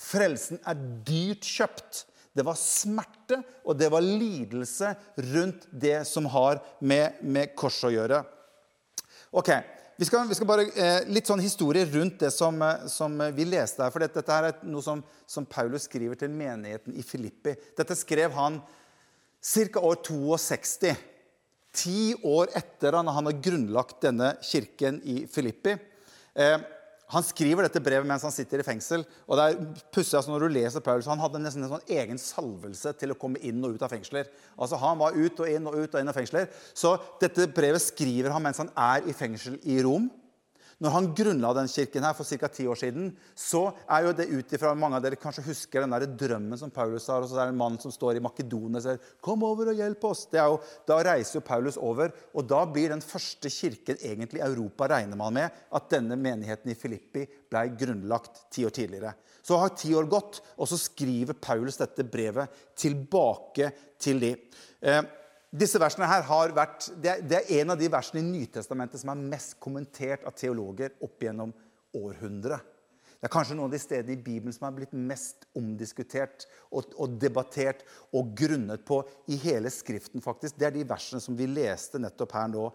Frelsen 0.00 0.58
er 0.66 0.80
dyrt 1.06 1.46
kjøpt. 1.46 2.02
Det 2.34 2.42
var 2.42 2.58
smerte 2.58 3.38
og 3.62 3.78
det 3.78 3.92
var 3.94 4.02
lidelse 4.02 4.90
rundt 5.30 5.68
det 5.70 6.00
som 6.08 6.26
har 6.32 6.58
med, 6.82 7.20
med 7.22 7.54
korset 7.54 7.92
å 7.92 7.94
gjøre. 7.94 8.24
Ok, 9.34 9.54
Vi 9.96 10.04
skal, 10.08 10.26
vi 10.26 10.34
skal 10.34 10.48
bare 10.50 10.64
eh, 10.74 11.04
Litt 11.06 11.28
sånn 11.30 11.42
historie 11.42 11.86
rundt 11.86 12.18
det 12.24 12.32
som, 12.34 12.58
eh, 12.66 12.88
som 12.90 13.14
vi 13.36 13.44
leste 13.46 13.84
her. 13.84 13.92
For 13.94 14.02
dette, 14.02 14.18
dette 14.18 14.38
er 14.42 14.56
noe 14.66 14.82
som, 14.82 15.04
som, 15.26 15.46
Paulus 15.46 15.86
skriver 15.86 16.18
til 16.18 16.34
menigheten 16.34 16.96
i 16.98 17.02
Filippi. 17.06 17.54
Dette 17.78 17.94
skrev 17.94 18.34
han 18.34 18.58
ca. 19.38 19.84
år 19.86 20.00
62 20.02 20.96
ti 21.74 22.14
år 22.24 22.52
etter 22.56 22.94
at 22.94 23.10
han 23.16 23.28
har 23.28 23.42
grunnlagt 23.42 24.00
denne 24.04 24.34
kirken 24.44 25.00
i 25.04 25.24
Filippi. 25.30 25.76
Eh, 26.34 26.56
han 27.12 27.22
skriver 27.26 27.66
dette 27.66 27.82
brevet 27.84 28.08
mens 28.08 28.24
han 28.24 28.32
sitter 28.32 28.62
i 28.62 28.66
fengsel. 28.66 29.04
og 29.28 29.36
det 29.38 29.44
er 29.44 29.82
pussig, 29.92 30.16
altså 30.16 30.32
Når 30.32 30.40
du 30.40 30.54
leser 30.54 30.80
Paulus, 30.80 31.06
Han 31.06 31.20
hadde 31.20 31.42
nesten 31.42 31.62
en 31.62 31.74
sånn 31.76 31.88
egen 31.88 32.18
salvelse 32.18 32.94
til 32.98 33.12
å 33.12 33.18
komme 33.18 33.38
inn 33.44 33.62
og 33.64 33.76
ut 33.76 33.82
av 33.82 33.92
fengsler. 33.92 34.30
Altså 34.58 34.80
Han 34.80 34.98
var 34.98 35.12
ut 35.12 35.40
og 35.40 35.48
inn 35.48 35.66
og 35.66 35.76
ut 35.76 35.94
og 35.94 36.00
inn 36.00 36.08
av 36.08 36.16
fengsler. 36.16 36.48
Så 36.74 36.96
dette 37.20 37.46
brevet 37.46 37.82
skriver 37.82 38.32
han 38.32 38.42
mens 38.42 38.58
han 38.58 38.72
er 38.74 39.06
i 39.06 39.12
fengsel 39.12 39.60
i 39.62 39.82
Rom. 39.84 40.10
Når 40.82 40.94
han 40.94 41.08
grunnla 41.16 41.52
den 41.56 41.68
kirken 41.70 42.04
her 42.06 42.14
for 42.16 42.26
ca. 42.26 42.48
ti 42.48 42.66
år 42.66 42.78
siden, 42.78 43.12
så 43.34 43.68
er 43.86 44.06
jo 44.06 44.14
det 44.16 44.26
ut 44.32 44.54
ifra 44.56 44.74
mange 44.74 44.98
av 44.98 45.04
dere 45.04 45.18
kanskje 45.20 45.46
husker 45.46 45.84
den 45.84 45.94
der 45.94 46.06
drømmen 46.06 46.58
som 46.58 46.72
Paulus 46.74 47.06
har. 47.08 47.22
og 47.22 47.28
så 47.30 47.38
er 47.38 47.46
det 47.46 47.54
en 47.54 47.62
mann 47.62 47.78
som 47.80 47.94
står 47.94 48.18
i 48.18 48.24
Makedonia 48.24 48.78
og 48.78 48.82
sier 48.82 48.98
'Kom 49.22 49.42
over 49.42 49.68
og 49.70 49.76
hjelp 49.76 50.00
oss'. 50.00 50.26
Jo, 50.32 50.60
da 50.86 51.02
reiser 51.02 51.38
jo 51.38 51.40
Paulus 51.40 51.76
over, 51.76 52.12
og 52.34 52.46
da 52.46 52.64
blir 52.66 52.88
den 52.88 53.00
første 53.00 53.48
kirken 53.50 53.96
egentlig 53.96 54.40
i 54.40 54.46
Europa, 54.46 54.86
regner 54.86 55.16
man 55.16 55.32
med, 55.32 55.50
at 55.72 55.90
denne 55.90 56.16
menigheten 56.16 56.70
i 56.70 56.74
Filippi 56.74 57.26
ble 57.50 57.68
grunnlagt 57.76 58.50
ti 58.50 58.64
år 58.64 58.70
tidligere. 58.70 59.14
Så 59.42 59.58
har 59.58 59.68
ti 59.76 59.92
år 59.94 60.08
gått, 60.08 60.40
og 60.58 60.68
så 60.68 60.78
skriver 60.78 61.34
Paulus 61.34 61.76
dette 61.76 62.02
brevet 62.02 62.48
tilbake 62.76 63.72
til 64.00 64.20
de. 64.20 64.36
Eh, 64.82 65.02
disse 65.54 65.78
versene 65.78 66.08
her 66.10 66.24
har 66.26 66.52
vært, 66.56 66.88
det 66.98 67.14
er, 67.22 67.50
en 67.60 67.74
av 67.74 67.78
de 67.78 67.88
versene 67.92 68.22
i 68.22 68.26
Nytestamentet 68.26 68.98
som 68.98 69.12
er 69.12 69.26
mest 69.34 69.54
kommentert 69.62 70.24
av 70.26 70.34
teologer 70.34 70.96
opp 71.04 71.22
gjennom 71.22 71.52
århundret. 71.94 72.72
Det 73.24 73.30
er 73.30 73.32
kanskje 73.32 73.54
noen 73.56 73.70
av 73.70 73.72
de 73.72 73.78
stedene 73.80 74.12
i 74.18 74.20
Bibelen 74.20 74.52
som 74.52 74.66
har 74.66 74.74
blitt 74.76 74.90
mest 74.92 75.46
omdiskutert 75.56 76.44
og, 76.76 77.14
debattert 77.16 77.80
og 78.12 78.34
grunnet 78.36 78.82
på 78.84 78.98
i 79.32 79.38
hele 79.40 79.70
Skriften. 79.72 80.20
faktisk. 80.20 80.58
Det 80.58 80.66
er 80.66 80.74
de 80.74 80.82
versene 80.84 81.22
som 81.24 81.38
vi 81.38 81.46
leste 81.48 82.02
nettopp 82.02 82.34
her 82.36 82.50
nå 82.52 82.66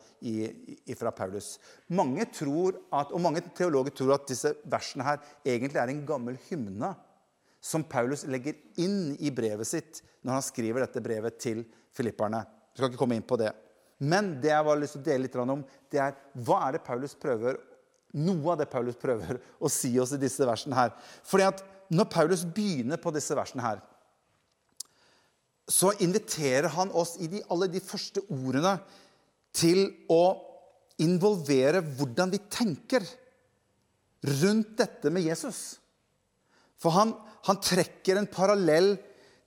fra 0.97 1.11
Paulus. 1.13 1.51
Mange 1.93 2.25
tror 2.33 2.79
at, 2.89 3.11
og 3.11 3.21
mange 3.21 3.43
teologer 3.53 3.93
tror 3.93 4.15
at 4.15 4.25
disse 4.31 4.55
versene 4.65 5.05
her 5.05 5.21
egentlig 5.45 5.83
er 5.83 5.93
en 5.93 6.05
gammel 6.07 6.39
hymne 6.47 6.95
som 7.61 7.83
Paulus 7.85 8.25
legger 8.25 8.57
inn 8.81 9.19
i 9.19 9.29
brevet 9.29 9.67
sitt 9.67 10.01
når 10.23 10.39
han 10.39 10.47
skriver 10.49 10.87
dette 10.87 11.03
brevet 11.03 11.37
til 11.43 11.61
filipperne. 11.93 12.41
Jeg 12.79 12.85
skal 12.85 12.93
ikke 12.93 13.01
komme 13.01 13.17
inn 13.19 13.25
på 13.27 13.37
det. 13.39 13.51
Men 13.99 14.37
det 14.39 14.53
jeg 14.53 14.63
har 14.63 14.79
lyst 14.79 14.95
til 14.95 15.01
å 15.03 15.07
dele 15.09 15.25
litt 15.25 15.35
om, 15.43 15.65
det 15.91 15.99
er 15.99 16.15
hva 16.47 16.61
er 16.67 16.77
det 16.77 16.85
Paulus 16.85 17.17
prøver 17.19 17.59
noe 18.17 18.53
av 18.53 18.61
det 18.61 18.69
Paulus 18.71 18.97
prøver 18.97 19.37
å 19.61 19.69
si 19.69 19.91
oss 20.01 20.15
i 20.15 20.21
disse 20.21 20.45
versene 20.47 20.77
her. 20.77 20.93
Fordi 21.27 21.45
at 21.45 21.61
når 21.93 22.07
Paulus 22.09 22.45
begynner 22.45 23.01
på 23.01 23.13
disse 23.13 23.35
versene 23.37 23.65
her, 23.65 23.81
så 25.69 25.91
inviterer 26.01 26.71
han 26.73 26.89
oss 26.97 27.15
i 27.21 27.27
de, 27.29 27.43
alle 27.53 27.67
de 27.69 27.81
første 27.83 28.23
ordene 28.33 28.79
til 29.53 29.83
å 30.09 30.39
involvere 31.03 31.83
hvordan 31.83 32.33
vi 32.33 32.41
tenker 32.49 33.05
rundt 34.41 34.73
dette 34.79 35.11
med 35.13 35.27
Jesus. 35.29 35.77
For 36.81 36.95
han, 36.95 37.13
han 37.45 37.61
trekker 37.61 38.17
en 38.17 38.29
parallell 38.31 38.95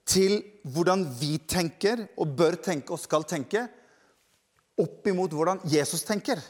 til 0.09 0.41
hvordan 0.75 1.05
vi 1.19 1.37
tenker 1.49 2.07
og 2.21 2.35
bør 2.39 2.57
tenke 2.63 2.95
og 2.95 3.01
skal 3.01 3.27
tenke, 3.29 3.67
opp 4.83 5.07
imot 5.07 5.35
hvordan 5.37 5.61
Jesus 5.69 6.03
tenker. 6.07 6.41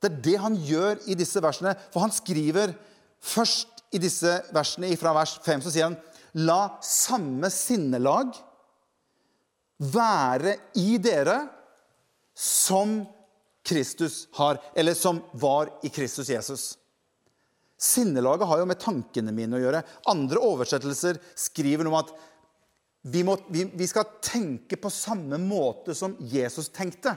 Det 0.00 0.10
er 0.10 0.22
det 0.26 0.34
han 0.42 0.56
gjør 0.58 1.00
i 1.08 1.16
disse 1.16 1.40
versene. 1.40 1.72
For 1.92 2.04
han 2.04 2.12
skriver 2.12 2.74
først 3.24 3.84
i 3.94 4.00
disse 4.02 4.36
versene 4.52 4.90
fra 5.00 5.14
vers 5.16 5.38
5, 5.44 5.64
så 5.64 5.72
sier 5.72 5.88
han 5.88 6.00
La 6.44 6.80
samme 6.82 7.46
sinnelag 7.54 8.34
være 9.94 10.56
i 10.82 10.96
dere 10.98 11.44
som 12.34 13.04
Kristus 13.64 14.24
har, 14.36 14.58
eller 14.74 14.98
som 14.98 15.22
var 15.40 15.70
i 15.86 15.92
Kristus 15.94 16.28
Jesus. 16.28 16.64
Sinnelaget 17.80 18.48
har 18.48 18.60
jo 18.60 18.68
med 18.68 18.80
tankene 18.82 19.32
mine 19.34 19.56
å 19.56 19.62
gjøre. 19.62 19.82
Andre 20.10 20.42
oversettelser 20.42 21.20
skriver 21.38 21.86
noe 21.86 21.94
om 21.94 22.00
at 22.02 22.12
vi, 23.04 23.20
må, 23.26 23.36
vi, 23.52 23.66
vi 23.76 23.86
skal 23.88 24.16
tenke 24.24 24.78
på 24.80 24.90
samme 24.92 25.38
måte 25.40 25.96
som 25.96 26.16
Jesus 26.32 26.70
tenkte 26.72 27.16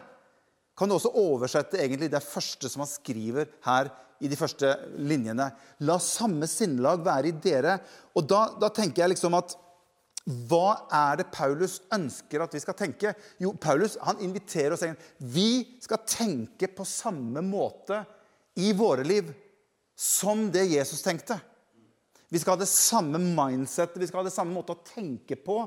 kan 0.77 0.89
du 0.89 0.93
også 0.93 1.09
oversette 1.17 1.79
egentlig 1.81 2.11
det 2.13 2.21
første 2.21 2.69
som 2.69 2.83
han 2.83 2.89
skriver 2.91 3.47
her 3.65 3.89
i 4.21 4.29
de 4.29 4.37
første 4.37 4.69
linjene. 5.09 5.47
La 5.89 5.95
samme 6.01 6.45
sinnelag 6.49 7.01
være 7.05 7.31
i 7.31 7.37
dere. 7.41 7.79
Og 8.17 8.27
da, 8.29 8.43
da, 8.61 8.69
tenker 8.73 9.03
jeg 9.03 9.15
liksom 9.15 9.37
at 9.39 9.55
hva 10.49 10.89
er 10.93 11.21
det 11.21 11.29
Paulus 11.33 11.79
ønsker 11.95 12.43
at 12.43 12.53
vi 12.53 12.61
skal 12.61 12.77
tenke? 12.77 13.15
Jo, 13.41 13.55
Paulus 13.57 13.95
han 14.03 14.21
inviterer 14.21 14.75
oss 14.75 14.85
inn. 14.85 14.97
Vi 15.17 15.79
skal 15.81 16.03
tenke 16.05 16.69
på 16.69 16.85
samme 16.85 17.41
måte 17.45 18.03
i 18.61 18.69
våre 18.77 19.05
liv 19.07 19.31
som 19.97 20.45
det 20.53 20.67
Jesus 20.75 21.01
tenkte. 21.05 21.39
Vi 22.31 22.39
skal 22.41 22.55
ha 22.55 22.61
det 22.61 22.69
samme 22.69 23.19
mindsettet, 23.21 24.01
vi 24.01 24.07
skal 24.09 24.21
ha 24.21 24.27
det 24.27 24.35
samme 24.35 24.55
måte 24.55 24.75
å 24.75 24.83
tenke 24.83 25.37
på 25.39 25.61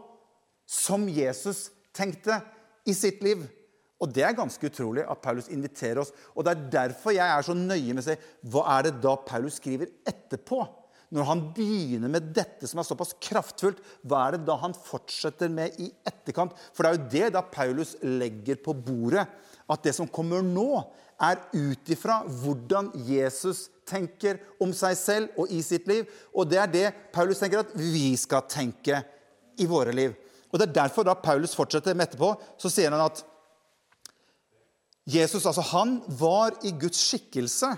som 0.69 1.07
Jesus 1.11 1.71
tenkte 1.97 2.37
i 2.89 2.95
sitt 2.97 3.23
liv. 3.25 3.47
Og 4.01 4.13
Det 4.13 4.25
er 4.25 4.37
ganske 4.37 4.65
utrolig 4.65 5.05
at 5.05 5.21
Paulus 5.21 5.51
inviterer 5.53 6.01
oss. 6.01 6.13
Og 6.35 6.45
Det 6.45 6.53
er 6.53 6.69
derfor 6.81 7.17
jeg 7.17 7.27
er 7.27 7.45
så 7.45 7.57
nøye 7.57 7.93
med 7.93 8.05
å 8.05 8.09
si 8.09 8.17
hva 8.53 8.67
er 8.77 8.89
det 8.89 9.01
da 9.05 9.17
Paulus 9.17 9.59
skriver 9.61 9.91
etterpå? 10.09 10.63
Når 11.11 11.27
han 11.27 11.41
begynner 11.57 12.13
med 12.13 12.31
dette 12.37 12.69
som 12.71 12.79
er 12.79 12.87
såpass 12.87 13.17
kraftfullt, 13.19 13.81
hva 14.07 14.29
er 14.29 14.37
det 14.37 14.47
da 14.47 14.55
han 14.63 14.77
fortsetter 14.77 15.51
med 15.51 15.75
i 15.83 15.89
etterkant? 16.07 16.55
For 16.73 16.87
det 16.87 16.91
er 16.91 16.99
jo 16.99 17.09
det 17.17 17.33
da 17.35 17.43
Paulus 17.43 17.97
legger 18.05 18.61
på 18.63 18.77
bordet. 18.79 19.27
At 19.71 19.83
det 19.83 19.97
som 19.97 20.09
kommer 20.11 20.45
nå, 20.47 20.85
er 21.21 21.43
ut 21.53 21.93
ifra 21.93 22.21
hvordan 22.25 22.91
Jesus 23.07 23.69
tenker 23.89 24.39
om 24.63 24.73
seg 24.77 24.97
selv 24.99 25.41
og 25.41 25.51
i 25.53 25.61
sitt 25.65 25.89
liv. 25.91 26.07
Og 26.35 26.49
det 26.49 26.61
er 26.63 26.73
det 26.73 26.87
Paulus 27.15 27.43
tenker 27.43 27.65
at 27.65 27.75
vi 27.77 28.15
skal 28.21 28.47
tenke 28.49 29.03
i 29.61 29.67
våre 29.69 29.93
liv. 29.95 30.15
Og 30.51 30.59
Det 30.59 30.69
er 30.69 30.79
derfor 30.81 31.07
da 31.07 31.15
Paulus 31.15 31.55
fortsetter 31.55 31.95
med 31.95 32.09
etterpå. 32.09 32.33
Så 32.59 32.73
sier 32.73 32.91
han 32.91 33.05
at 33.05 33.23
Jesus 35.11 35.47
altså, 35.47 35.63
han 35.73 36.01
var 36.19 36.57
i 36.67 36.73
Guds 36.79 36.99
skikkelse 37.09 37.71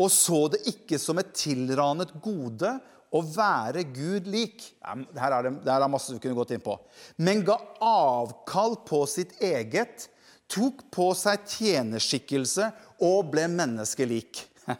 og 0.00 0.10
så 0.12 0.46
det 0.52 0.62
ikke 0.70 0.98
som 1.00 1.20
et 1.20 1.34
tilranet 1.36 2.14
gode 2.24 2.70
å 3.12 3.20
være 3.26 3.84
Gud 3.92 4.28
lik. 4.30 4.64
Her, 4.82 5.36
er 5.36 5.46
det, 5.46 5.52
her 5.68 5.84
er 5.84 5.92
masse 5.92 6.14
vi 6.14 6.22
kunne 6.22 6.38
gått 6.38 6.54
inn 6.56 6.64
på. 6.64 6.78
Men 7.20 7.44
ga 7.46 7.58
avkall 7.84 8.78
på 8.88 9.04
sitt 9.10 9.36
eget, 9.44 10.08
tok 10.52 10.84
på 10.92 11.10
seg 11.16 11.44
tjenerskikkelse 11.48 12.68
og 13.02 13.30
ble 13.32 13.46
menneskelik. 13.52 14.42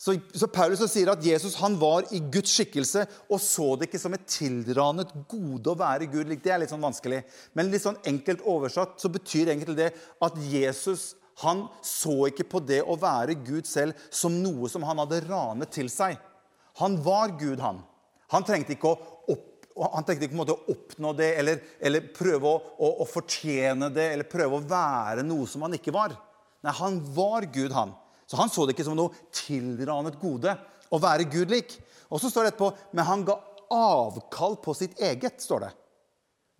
Så, 0.00 0.14
så, 0.32 0.46
Paulus 0.48 0.80
sier 0.88 1.10
at 1.12 1.24
Jesus 1.24 1.58
han 1.60 1.74
var 1.76 2.06
i 2.16 2.22
Guds 2.32 2.54
skikkelse 2.56 3.02
og 3.28 3.36
så 3.44 3.66
det 3.76 3.90
ikke 3.90 4.00
som 4.00 4.14
et 4.16 4.24
tilranet 4.32 5.10
gode 5.28 5.68
å 5.68 5.76
være 5.76 6.08
Gud. 6.08 6.30
Det 6.40 6.54
er 6.54 6.62
litt 6.62 6.72
sånn 6.72 6.80
vanskelig. 6.80 7.18
Men 7.52 7.68
litt 7.68 7.84
sånn 7.84 7.98
enkelt 8.08 8.40
oversatt 8.48 8.96
så 9.02 9.10
betyr 9.12 9.52
egentlig 9.52 9.76
det 9.76 9.90
at 10.24 10.38
Jesus 10.48 11.10
han 11.42 11.66
så 11.84 12.26
ikke 12.28 12.48
på 12.48 12.60
det 12.64 12.80
å 12.84 12.96
være 13.00 13.38
Gud 13.44 13.68
selv 13.68 13.96
som 14.12 14.34
noe 14.42 14.68
som 14.72 14.84
han 14.88 15.00
hadde 15.00 15.22
ranet 15.26 15.72
til 15.72 15.88
seg. 15.92 16.18
Han 16.80 16.98
var 17.04 17.36
Gud, 17.40 17.60
han. 17.60 17.80
Han 18.32 18.46
trengte 18.46 18.76
ikke 18.76 18.92
å, 18.92 19.14
opp, 19.32 19.46
han 19.78 20.04
tenkte 20.04 20.26
ikke 20.26 20.44
å 20.44 20.58
oppnå 20.72 21.12
det 21.16 21.28
eller, 21.40 21.60
eller 21.80 22.08
prøve 22.14 22.48
å, 22.50 22.56
å, 22.76 22.90
å 23.04 23.06
fortjene 23.08 23.90
det 23.94 24.08
eller 24.14 24.28
prøve 24.28 24.58
å 24.58 24.66
være 24.66 25.24
noe 25.26 25.46
som 25.48 25.62
han 25.66 25.76
ikke 25.78 25.94
var. 25.94 26.16
Nei, 26.64 26.74
han 26.76 26.98
var 27.14 27.46
Gud, 27.52 27.72
han. 27.72 27.94
Så 28.28 28.38
han 28.38 28.50
så 28.52 28.66
det 28.66 28.76
ikke 28.76 28.86
som 28.86 28.98
noe 28.98 29.14
tilranet 29.34 30.18
gode 30.20 30.52
å 30.90 31.00
være 31.00 31.28
Gud 31.30 31.52
lik. 31.54 31.78
Og 32.10 32.20
så 32.22 32.30
står 32.30 32.46
det 32.46 32.52
etterpå 32.54 32.72
men 32.96 33.06
han 33.08 33.24
ga 33.26 33.38
avkall 33.70 34.58
på 34.62 34.74
sitt 34.74 34.98
eget. 35.00 35.40
står 35.42 35.66
det. 35.66 35.72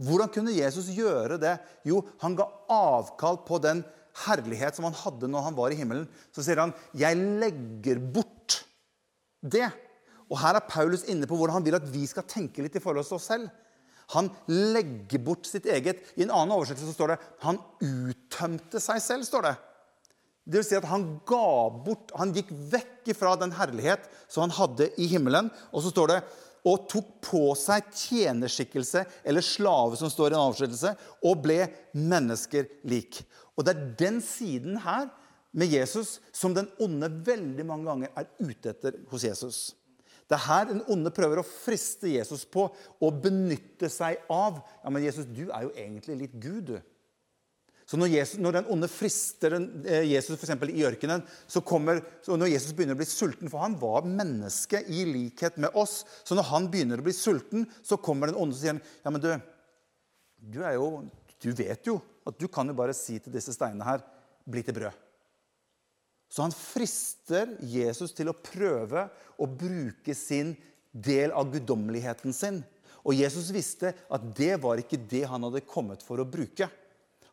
Hvordan 0.00 0.30
kunne 0.32 0.56
Jesus 0.56 0.88
gjøre 0.94 1.36
det? 1.40 1.58
Jo, 1.84 2.00
han 2.22 2.36
ga 2.38 2.46
avkall 2.72 3.42
på 3.46 3.58
den 3.62 3.82
herlighet 4.24 4.76
som 4.76 4.86
han 4.88 4.96
hadde 4.96 5.28
når 5.30 5.48
han 5.48 5.58
var 5.58 5.74
i 5.74 5.78
himmelen. 5.78 6.08
Så 6.32 6.44
sier 6.46 6.62
han, 6.62 6.72
'Jeg 6.94 7.16
legger 7.16 7.98
bort 7.98 8.64
det'. 9.44 9.72
Og 10.30 10.38
Her 10.38 10.58
er 10.58 10.68
Paulus 10.68 11.04
inne 11.10 11.26
på 11.26 11.36
hvordan 11.38 11.58
han 11.58 11.66
vil 11.66 11.78
at 11.78 11.88
vi 11.90 12.04
skal 12.06 12.28
tenke 12.30 12.62
litt 12.62 12.76
i 12.78 12.82
forhold 12.82 13.08
til 13.08 13.18
oss 13.18 13.28
selv. 13.32 13.50
Han 14.14 14.30
legger 14.50 15.22
bort 15.22 15.46
sitt 15.46 15.66
eget. 15.70 16.02
I 16.18 16.24
en 16.24 16.32
annen 16.34 16.54
oversettelse 16.56 16.90
så 16.90 16.98
står 16.98 17.12
det 17.12 17.18
'han 17.42 17.58
uttømte 17.82 18.80
seg 18.80 18.98
selv'. 18.98 19.24
står 19.24 19.42
det. 19.42 19.56
Det 20.46 20.58
vil 20.58 20.64
si 20.64 20.76
at 20.76 20.84
han 20.84 21.20
ga 21.26 21.70
bort 21.70 22.10
Han 22.16 22.32
gikk 22.32 22.48
vekk 22.50 23.14
fra 23.14 23.36
den 23.36 23.52
herlighet 23.52 24.08
som 24.28 24.48
han 24.48 24.50
hadde 24.50 24.90
i 24.98 25.06
himmelen. 25.06 25.50
Og 25.72 25.82
så 25.82 25.90
står 25.90 26.06
det 26.08 26.22
og 26.64 26.88
tok 26.88 27.06
på 27.24 27.54
seg 27.56 27.86
tjenerskikkelse, 27.94 29.06
eller 29.24 29.40
slave, 29.40 29.96
som 29.96 30.10
står 30.10 30.32
i 30.32 30.34
en 30.34 30.50
avskjedelse, 30.50 30.90
og 31.24 31.42
ble 31.42 31.68
mennesker 31.96 32.68
lik. 32.84 33.22
Og 33.56 33.64
det 33.64 33.74
er 33.74 33.94
den 33.96 34.20
siden 34.20 34.76
her 34.76 35.08
med 35.52 35.72
Jesus 35.72 36.20
som 36.32 36.54
den 36.54 36.68
onde 36.78 37.08
veldig 37.08 37.66
mange 37.66 37.88
ganger 37.88 38.12
er 38.14 38.28
ute 38.38 38.74
etter 38.74 39.00
hos 39.08 39.24
Jesus. 39.24 39.74
Det 40.30 40.36
er 40.38 40.46
her 40.46 40.68
den 40.68 40.84
onde 40.94 41.10
prøver 41.10 41.40
å 41.40 41.46
friste 41.46 42.12
Jesus 42.12 42.44
på 42.46 42.68
og 42.70 43.18
benytte 43.24 43.88
seg 43.90 44.20
av. 44.30 44.60
Ja, 44.84 44.92
men 44.94 45.02
Jesus, 45.02 45.26
du 45.26 45.48
er 45.48 45.66
jo 45.66 45.72
egentlig 45.74 46.20
litt 46.20 46.36
Gud, 46.38 46.70
du. 46.70 46.76
Så 47.90 47.98
når, 47.98 48.12
Jesus, 48.12 48.38
når, 48.38 48.60
den 48.60 48.68
onde 48.70 48.86
frister 48.86 49.56
eh, 49.58 50.04
Jesus 50.12 50.38
for 50.38 50.70
i 50.70 50.84
ørkenen, 50.86 51.24
så 51.50 51.58
kommer, 51.66 51.98
så 52.22 52.36
når 52.38 52.52
Jesus 52.52 52.76
begynner 52.78 52.94
å 52.94 53.00
bli 53.00 53.08
sulten 53.10 53.50
For 53.50 53.64
han 53.64 53.74
var 53.80 54.06
menneske 54.06 54.84
i 54.86 55.02
likhet 55.08 55.58
med 55.58 55.74
oss. 55.74 56.04
Så 56.22 56.38
når 56.38 56.46
han 56.52 56.68
begynner 56.70 57.02
å 57.02 57.06
bli 57.08 57.16
sulten, 57.16 57.66
så 57.82 57.98
kommer 57.98 58.30
den 58.30 58.38
onde 58.38 58.54
og 58.54 58.62
sier 58.62 58.78
ja, 58.78 59.10
men 59.10 59.24
du, 59.24 59.32
du, 60.54 60.60
er 60.62 60.78
jo, 60.78 60.86
du 61.42 61.50
vet 61.50 61.90
jo 61.90 61.98
at 62.30 62.38
du 62.38 62.46
kan 62.46 62.70
jo 62.70 62.78
bare 62.78 62.94
si 62.94 63.18
til 63.18 63.34
disse 63.34 63.56
steinene 63.58 63.88
her 63.88 64.06
bli 64.46 64.62
til 64.62 64.78
brød. 64.78 65.09
Så 66.30 66.44
han 66.46 66.54
frister 66.54 67.56
Jesus 67.66 68.14
til 68.14 68.30
å 68.30 68.36
prøve 68.36 69.08
å 69.40 69.48
bruke 69.50 70.14
sin 70.14 70.54
del 70.90 71.34
av 71.34 71.50
guddommeligheten 71.50 72.34
sin. 72.34 72.60
Og 73.02 73.16
Jesus 73.16 73.48
visste 73.54 73.94
at 74.12 74.26
det 74.36 74.54
var 74.62 74.78
ikke 74.80 75.00
det 75.10 75.24
han 75.26 75.42
hadde 75.48 75.64
kommet 75.66 76.04
for 76.06 76.22
å 76.22 76.28
bruke. 76.28 76.68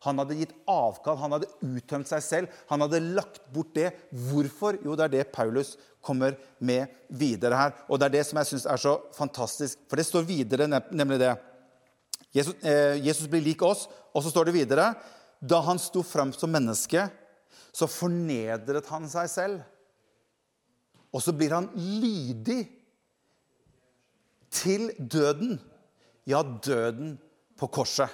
Han 0.05 0.21
hadde 0.21 0.37
gitt 0.39 0.53
avkall, 0.69 1.17
han 1.19 1.33
hadde 1.35 1.49
uttømt 1.65 2.09
seg 2.09 2.23
selv. 2.23 2.57
Han 2.69 2.83
hadde 2.85 3.03
lagt 3.17 3.41
bort 3.53 3.73
det. 3.75 3.91
Hvorfor? 4.29 4.77
Jo, 4.85 4.95
det 4.95 5.07
er 5.07 5.13
det 5.17 5.27
Paulus 5.33 5.75
kommer 6.05 6.37
med 6.63 6.93
videre 7.09 7.57
her. 7.59 7.75
Og 7.89 7.99
det 7.99 8.07
er 8.07 8.15
det 8.17 8.25
som 8.29 8.39
jeg 8.39 8.51
syns 8.51 8.67
er 8.69 8.81
så 8.81 8.95
fantastisk. 9.17 9.81
For 9.89 9.99
det 9.99 10.07
står 10.07 10.27
videre, 10.29 10.69
nemlig 10.69 11.19
det. 11.21 11.33
Jesus, 12.35 12.55
eh, 12.61 12.97
Jesus 13.01 13.29
blir 13.31 13.41
lik 13.41 13.63
oss, 13.65 13.87
og 14.13 14.23
så 14.23 14.29
står 14.29 14.49
det 14.49 14.57
videre 14.57 14.91
Da 15.39 15.59
han 15.61 15.79
sto 15.79 16.01
fram 16.03 16.31
som 16.33 16.51
menneske, 16.51 17.07
så 17.75 17.87
fornedret 17.89 18.87
han 18.91 19.07
seg 19.11 19.29
selv. 19.31 19.61
Og 21.13 21.23
så 21.23 21.33
blir 21.35 21.55
han 21.55 21.69
lydig 21.75 22.65
til 24.53 24.89
døden. 24.97 25.57
Ja, 26.27 26.41
døden 26.43 27.15
på 27.57 27.69
korset. 27.71 28.11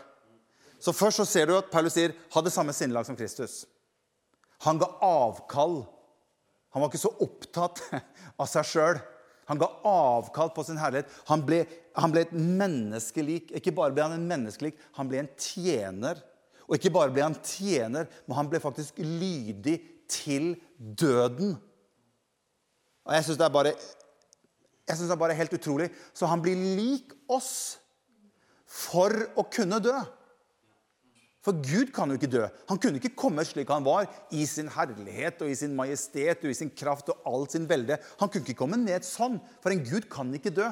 Så 0.79 0.91
Først 0.91 1.21
så 1.21 1.25
ser 1.25 1.47
du 1.47 1.55
at 1.57 1.71
Paulus 1.71 1.95
sier 1.95 2.13
hadde 2.33 2.51
samme 2.51 2.73
sinnelag 2.75 3.07
som 3.07 3.17
Kristus. 3.17 3.63
Han 4.67 4.79
ga 4.81 4.89
avkall. 5.03 5.81
Han 6.73 6.83
var 6.83 6.91
ikke 6.91 7.03
så 7.05 7.13
opptatt 7.23 7.81
av 8.41 8.50
seg 8.51 8.67
sjøl. 8.67 9.00
Han 9.51 9.59
ga 9.59 9.69
avkall 9.88 10.51
på 10.55 10.63
sin 10.67 10.79
herlighet. 10.79 11.09
Han 11.27 11.43
ble, 11.45 11.63
han 12.00 12.13
ble 12.13 12.23
et 12.25 12.35
menneskelik. 12.35 13.51
Ikke 13.59 13.73
bare 13.75 13.95
ble 13.95 14.05
han 14.05 14.15
en 14.17 14.29
menneskelik, 14.29 14.77
han 14.97 15.09
ble 15.12 15.23
en 15.23 15.31
tjener. 15.39 16.21
Og 16.67 16.77
ikke 16.77 16.93
bare 16.96 17.12
ble 17.13 17.25
han 17.25 17.38
tjener, 17.43 18.10
men 18.27 18.38
han 18.38 18.50
ble 18.51 18.62
faktisk 18.63 19.00
lydig 19.03 19.79
til 20.12 20.53
døden. 20.77 21.55
Og 23.03 23.13
Jeg 23.13 23.25
syns 23.27 23.39
det, 23.39 23.51
det, 24.88 25.12
er 25.12 25.20
bare 25.20 25.38
helt 25.38 25.55
utrolig. 25.55 25.89
Så 26.15 26.29
han 26.29 26.41
blir 26.43 26.60
lik 26.77 27.13
oss 27.32 27.79
for 28.63 29.13
å 29.39 29.46
kunne 29.51 29.82
dø. 29.84 29.96
For 31.43 31.60
Gud 31.60 31.91
kan 31.91 32.08
jo 32.08 32.15
ikke 32.15 32.32
dø. 32.32 32.46
Han 32.70 32.79
kunne 32.79 33.01
ikke 33.01 33.17
komme 33.20 33.43
slik 33.43 33.72
han 33.74 33.84
var, 33.84 34.08
i 34.32 34.46
sin 34.48 34.70
herlighet 34.72 35.41
og 35.43 35.51
i 35.51 35.58
sin 35.60 35.75
majestet 35.75 36.46
og 36.46 36.53
i 36.53 36.55
sin 36.55 36.72
kraft 36.72 37.12
og 37.12 37.27
all 37.27 37.43
sin 37.51 37.67
velde. 37.67 37.98
Han 38.22 38.32
kunne 38.32 38.48
ikke 38.48 38.62
komme 38.62 38.79
ned 38.79 39.03
sånn, 39.03 39.36
for 39.60 39.75
en 39.75 39.84
Gud 39.84 40.08
kan 40.12 40.32
ikke 40.38 40.53
dø. 40.55 40.70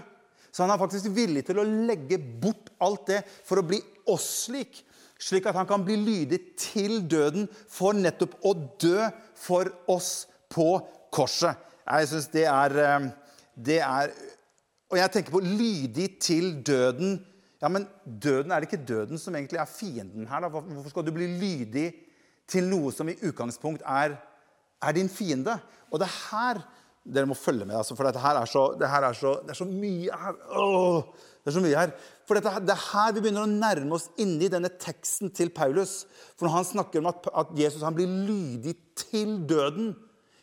Så 0.51 0.63
han 0.63 0.71
er 0.71 0.79
faktisk 0.79 1.12
villig 1.15 1.43
til 1.48 1.60
å 1.60 1.67
legge 1.67 2.19
bort 2.19 2.71
alt 2.83 3.03
det 3.12 3.19
for 3.48 3.60
å 3.60 3.67
bli 3.67 3.81
oss 4.12 4.27
slik. 4.45 4.79
Slik 5.21 5.47
at 5.49 5.57
han 5.57 5.69
kan 5.69 5.83
bli 5.85 5.97
lydig 5.99 6.39
til 6.59 7.01
døden 7.09 7.47
for 7.69 7.97
nettopp 7.97 8.37
å 8.47 8.55
dø 8.81 9.07
for 9.37 9.69
oss 9.91 10.27
på 10.51 10.73
korset. 11.13 11.57
Jeg 11.85 12.09
synes 12.09 12.29
det 12.33 12.45
eh, 12.47 13.09
det 13.55 13.79
er 13.81 14.13
Og 14.91 14.97
jeg 14.97 15.11
tenker 15.11 15.31
på 15.31 15.39
lydig 15.39 16.19
til 16.19 16.57
døden. 16.67 17.25
Ja, 17.61 17.69
men 17.69 17.87
døden, 18.03 18.51
Er 18.51 18.59
det 18.59 18.67
ikke 18.67 18.85
døden 18.87 19.17
som 19.17 19.35
egentlig 19.35 19.59
er 19.59 19.65
fienden 19.65 20.27
her? 20.27 20.39
da? 20.41 20.47
Hvorfor 20.49 20.89
skal 20.89 21.05
du 21.05 21.11
bli 21.11 21.27
lydig 21.27 21.93
til 22.47 22.63
noe 22.63 22.91
som 22.91 23.07
i 23.07 23.15
utgangspunkt 23.23 23.81
er, 23.85 24.17
er 24.83 24.91
din 24.91 25.09
fiende? 25.09 25.59
Og 25.91 25.99
det 25.99 26.07
er 26.07 26.17
her 26.31 26.61
dere 27.01 27.25
må 27.25 27.36
følge 27.38 27.65
med, 27.65 27.75
altså, 27.79 27.96
for 27.98 28.05
dette 28.05 28.22
her 28.22 28.38
er 28.38 28.50
så, 28.50 28.67
det 28.77 28.89
her 28.89 29.05
er 29.08 29.15
så, 29.17 29.34
det 29.41 29.55
er 29.55 29.58
så 29.58 29.65
mye 29.65 30.20
her. 30.24 30.36
Åh, 30.53 31.29
det 31.41 31.50
er 31.50 31.55
så 31.55 31.63
mye 31.63 31.79
her. 31.79 31.96
For 32.29 32.38
dette, 32.38 32.53
det 32.67 32.75
er 32.75 32.84
her 32.91 33.15
vi 33.15 33.24
begynner 33.24 33.48
å 33.48 33.50
nærme 33.50 33.98
oss 33.98 34.12
inni 34.22 34.50
denne 34.53 34.70
teksten 34.81 35.34
til 35.34 35.50
Paulus. 35.55 36.03
For 36.38 36.46
når 36.46 36.55
han 36.60 36.70
snakker 36.70 37.01
om 37.01 37.10
at, 37.10 37.25
at 37.41 37.58
Jesus 37.58 37.81
han 37.86 37.98
blir 37.98 38.10
lydig 38.29 38.77
til 39.08 39.41
døden 39.50 39.96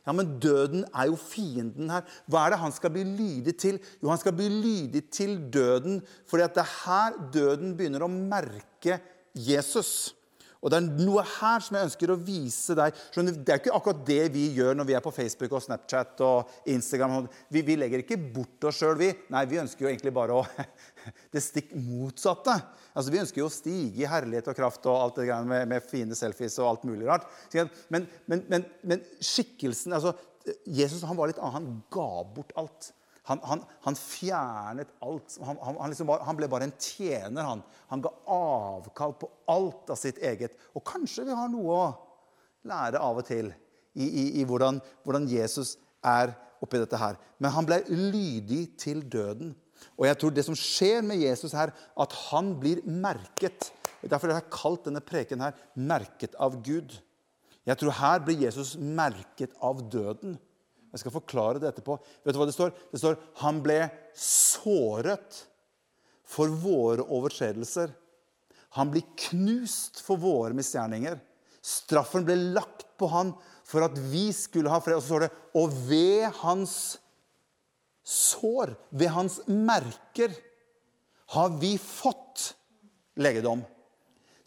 Ja, 0.08 0.14
men 0.16 0.38
døden 0.40 0.86
er 0.88 1.10
jo 1.10 1.18
fienden 1.20 1.90
her. 1.92 2.06
Hva 2.32 2.46
er 2.46 2.54
det 2.54 2.62
han 2.62 2.72
skal 2.72 2.94
bli 2.94 3.02
lydig 3.04 3.52
til? 3.60 3.76
Jo, 4.00 4.08
han 4.08 4.20
skal 4.20 4.32
bli 4.34 4.46
lydig 4.48 5.02
til 5.12 5.36
døden 5.52 6.00
fordi 6.30 6.46
at 6.46 6.54
det 6.56 6.64
er 6.64 6.76
her 6.78 7.18
døden 7.34 7.74
begynner 7.76 8.06
å 8.06 8.08
merke 8.08 8.98
Jesus. 9.36 10.16
Og 10.58 10.72
Det 10.72 10.78
er 10.78 11.04
noe 11.06 11.22
her 11.22 11.62
som 11.62 11.76
jeg 11.78 11.86
ønsker 11.86 12.10
å 12.10 12.18
vise 12.18 12.74
deg. 12.74 12.96
Det 13.14 13.52
er 13.54 13.60
ikke 13.60 13.74
akkurat 13.76 14.00
det 14.08 14.24
vi 14.34 14.48
gjør 14.56 14.74
når 14.78 14.88
vi 14.88 14.96
er 14.98 15.04
på 15.04 15.12
Facebook 15.14 15.54
og 15.54 15.62
Snapchat 15.62 16.22
og 16.26 16.70
Instagram. 16.72 17.28
Vi, 17.54 17.62
vi 17.62 17.76
legger 17.78 18.02
ikke 18.02 18.18
bort 18.18 18.66
oss 18.66 18.80
sjøl, 18.80 18.96
vi. 18.98 19.12
Nei, 19.30 19.44
vi 19.50 19.60
ønsker 19.62 19.86
jo 19.86 19.92
egentlig 19.92 20.14
bare 20.16 20.40
å 20.40 20.42
Det 21.32 21.40
stikk 21.40 21.70
motsatte. 21.78 22.56
Altså, 22.90 23.12
Vi 23.14 23.22
ønsker 23.22 23.40
jo 23.40 23.46
å 23.46 23.54
stige 23.54 24.02
i 24.02 24.10
herlighet 24.10 24.50
og 24.50 24.58
kraft 24.58 24.90
og 24.90 24.98
alt 24.98 25.20
det 25.20 25.28
greiene 25.28 25.48
med, 25.52 25.70
med 25.70 25.86
fine 25.86 26.18
selfies 26.18 26.58
og 26.58 26.72
alt 26.72 26.88
mulig 26.88 27.06
rart. 27.06 27.28
Men, 27.54 28.08
men, 28.26 28.42
men, 28.50 28.66
men 28.82 29.06
skikkelsen 29.22 29.94
altså, 29.94 30.16
Jesus 30.66 31.06
han 31.06 31.18
var 31.18 31.30
litt 31.30 31.38
annen. 31.38 31.54
Han 31.58 31.82
ga 31.94 32.10
bort 32.34 32.54
alt. 32.58 32.90
Han, 33.28 33.40
han, 33.44 33.62
han, 33.84 33.96
fjernet 33.98 34.92
alt. 35.04 35.34
Han, 35.44 35.58
han 35.60 35.92
liksom 35.92 36.08
var, 36.08 36.24
ble 36.36 36.48
bare 36.48 36.68
en 36.68 36.74
tjener. 36.80 37.44
Han. 37.44 37.62
han 37.90 38.04
ga 38.04 38.12
avkall 38.32 39.12
på 39.20 39.28
alt 39.52 39.92
av 39.92 40.00
sitt 40.00 40.20
eget. 40.24 40.56
Og 40.72 40.84
kanskje 40.88 41.26
vi 41.28 41.36
har 41.36 41.50
noe 41.52 41.76
å 41.76 41.88
lære 42.68 43.02
av 43.04 43.20
og 43.20 43.26
til 43.28 43.50
i, 43.98 44.06
i, 44.06 44.24
i 44.40 44.46
hvordan, 44.48 44.80
hvordan, 45.04 45.28
Jesus 45.28 45.76
er 46.06 46.32
oppi 46.64 46.80
dette 46.80 46.98
her. 47.00 47.18
Men 47.42 47.54
han 47.54 47.68
ble 47.68 47.82
lydig 47.88 48.62
til 48.80 49.02
døden. 49.04 49.52
Og 49.98 50.08
jeg 50.08 50.18
tror 50.18 50.34
det 50.34 50.46
som 50.46 50.56
skjer 50.58 51.04
med 51.06 51.20
Jesus 51.20 51.54
her, 51.54 51.74
at 51.74 52.16
han 52.30 52.54
blir 52.58 52.80
merket. 52.86 53.70
Derfor 54.02 54.32
har 54.32 54.40
jeg 54.40 54.54
kalt 54.54 54.88
denne 54.88 55.02
preken 55.04 55.42
her 55.42 55.54
'merket 55.74 56.34
av 56.38 56.62
Gud'. 56.62 57.00
Jeg 57.66 57.76
tror 57.78 57.92
her 57.92 58.18
blir 58.24 58.40
Jesus 58.40 58.76
merket 58.76 59.52
av 59.60 59.82
døden. 59.90 60.38
Jeg 60.92 61.02
skal 61.02 61.14
forklare 61.14 61.60
det 61.60 61.70
etterpå. 61.70 61.98
Vet 62.24 62.34
du 62.36 62.40
hva 62.40 62.48
det 62.48 62.56
står? 62.56 62.72
Det 62.92 63.00
står 63.00 63.18
han 63.42 63.60
ble 63.64 63.80
såret 64.18 65.42
for 66.28 66.52
våre 66.62 67.04
overtredelser. 67.04 67.92
Han 68.76 68.92
blir 68.92 69.04
knust 69.28 70.02
for 70.04 70.20
våre 70.20 70.56
misgjerninger. 70.56 71.18
Straffen 71.64 72.24
ble 72.26 72.36
lagt 72.56 72.86
på 73.00 73.08
han 73.12 73.34
for 73.68 73.84
at 73.84 73.96
vi 74.10 74.28
skulle 74.36 74.72
ha 74.72 74.80
fred. 74.80 74.98
Og 74.98 75.04
så 75.04 75.12
står 75.12 75.26
det 75.26 75.32
og 75.60 75.78
ved 75.88 76.28
hans 76.40 76.76
sår, 78.08 78.72
ved 78.88 79.12
hans 79.12 79.40
merker, 79.46 80.32
har 81.34 81.52
vi 81.60 81.74
fått 81.76 82.54
legedom. 83.20 83.60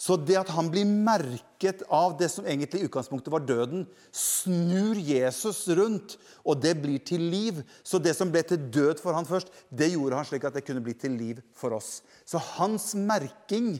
Så 0.01 0.15
det 0.17 0.39
at 0.39 0.50
han 0.55 0.72
blir 0.74 0.88
merket 0.89 1.84
av 1.93 2.15
det 2.17 2.31
som 2.34 2.48
egentlig 2.50 2.79
i 2.81 2.88
utgangspunktet 2.88 3.29
var 3.29 3.43
døden, 3.46 3.84
snur 4.15 4.98
Jesus 4.98 5.59
rundt, 5.77 6.16
og 6.42 6.57
det 6.64 6.74
blir 6.81 7.03
til 7.05 7.22
liv. 7.29 7.59
Så 7.85 8.01
det 8.01 8.16
som 8.18 8.31
ble 8.33 8.42
til 8.48 8.64
død 8.74 9.03
for 9.03 9.14
han 9.14 9.29
først, 9.29 9.51
det 9.70 9.92
gjorde 9.92 10.18
han 10.18 10.25
slik 10.25 10.48
at 10.50 10.57
det 10.57 10.66
kunne 10.66 10.81
bli 10.81 10.96
til 10.98 11.14
liv 11.20 11.44
for 11.53 11.77
oss. 11.77 12.00
Så 12.25 12.42
hans 12.55 12.96
merking 12.98 13.75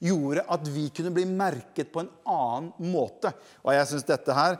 gjorde 0.00 0.46
at 0.48 0.64
vi 0.72 0.86
kunne 0.96 1.12
bli 1.12 1.26
merket 1.28 1.92
på 1.92 2.06
en 2.06 2.12
annen 2.24 2.92
måte. 2.94 3.34
Og 3.60 3.74
jeg 3.76 3.90
syns 3.90 4.08
dette 4.08 4.36
her 4.36 4.56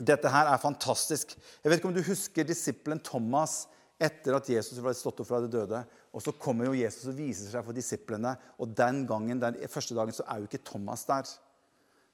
dette 0.00 0.30
her 0.32 0.48
er 0.48 0.62
fantastisk. 0.62 1.34
Jeg 1.60 1.68
vet 1.68 1.76
ikke 1.76 1.90
om 1.90 1.96
du 1.98 2.06
husker 2.06 2.46
disippelen 2.48 3.02
Thomas 3.04 3.66
etter 4.00 4.32
at 4.38 4.48
Jesus 4.48 4.80
ble 4.80 4.94
stått 4.96 5.20
opp 5.20 5.28
fra 5.28 5.42
de 5.44 5.50
døde. 5.52 5.82
Og 6.10 6.22
så 6.24 6.34
kommer 6.34 6.66
jo 6.66 6.74
Jesus 6.74 7.06
og 7.10 7.18
viser 7.18 7.52
seg 7.52 7.64
for 7.64 7.76
disiplene. 7.76 8.34
Og 8.58 8.72
den 8.76 9.04
gangen, 9.06 9.40
den 9.42 9.58
første 9.70 9.94
dagen 9.94 10.14
så 10.14 10.26
er 10.26 10.40
jo 10.40 10.48
ikke 10.48 10.64
Thomas 10.66 11.04
der. 11.06 11.28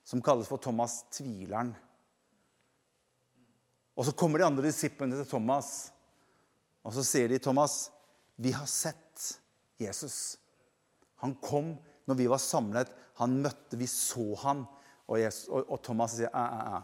Som 0.07 0.23
kalles 0.23 0.49
for 0.51 0.61
Thomas 0.63 1.01
tvileren. 1.11 1.73
Og 3.97 4.05
så 4.05 4.13
kommer 4.13 4.39
de 4.39 4.45
andre 4.45 4.67
disiplene 4.69 5.17
til 5.17 5.29
Thomas, 5.31 5.91
og 6.85 6.93
så 6.95 7.03
sier 7.03 7.29
de, 7.29 7.39
'Thomas, 7.39 7.91
vi 8.37 8.53
har 8.53 8.67
sett 8.67 9.41
Jesus.' 9.81 10.39
Han 11.17 11.35
kom 11.35 11.79
når 12.07 12.15
vi 12.15 12.27
var 12.29 12.39
samlet. 12.39 12.93
Han 13.17 13.41
møtte, 13.43 13.77
vi 13.77 13.87
så 13.87 14.35
han. 14.43 14.67
Og, 15.09 15.21
Jesus, 15.21 15.49
og, 15.49 15.65
og 15.71 15.83
Thomas 15.83 16.11
sier, 16.11 16.29
'Æ, 16.29 16.45
æ, 16.45 16.77
æ. 16.77 16.81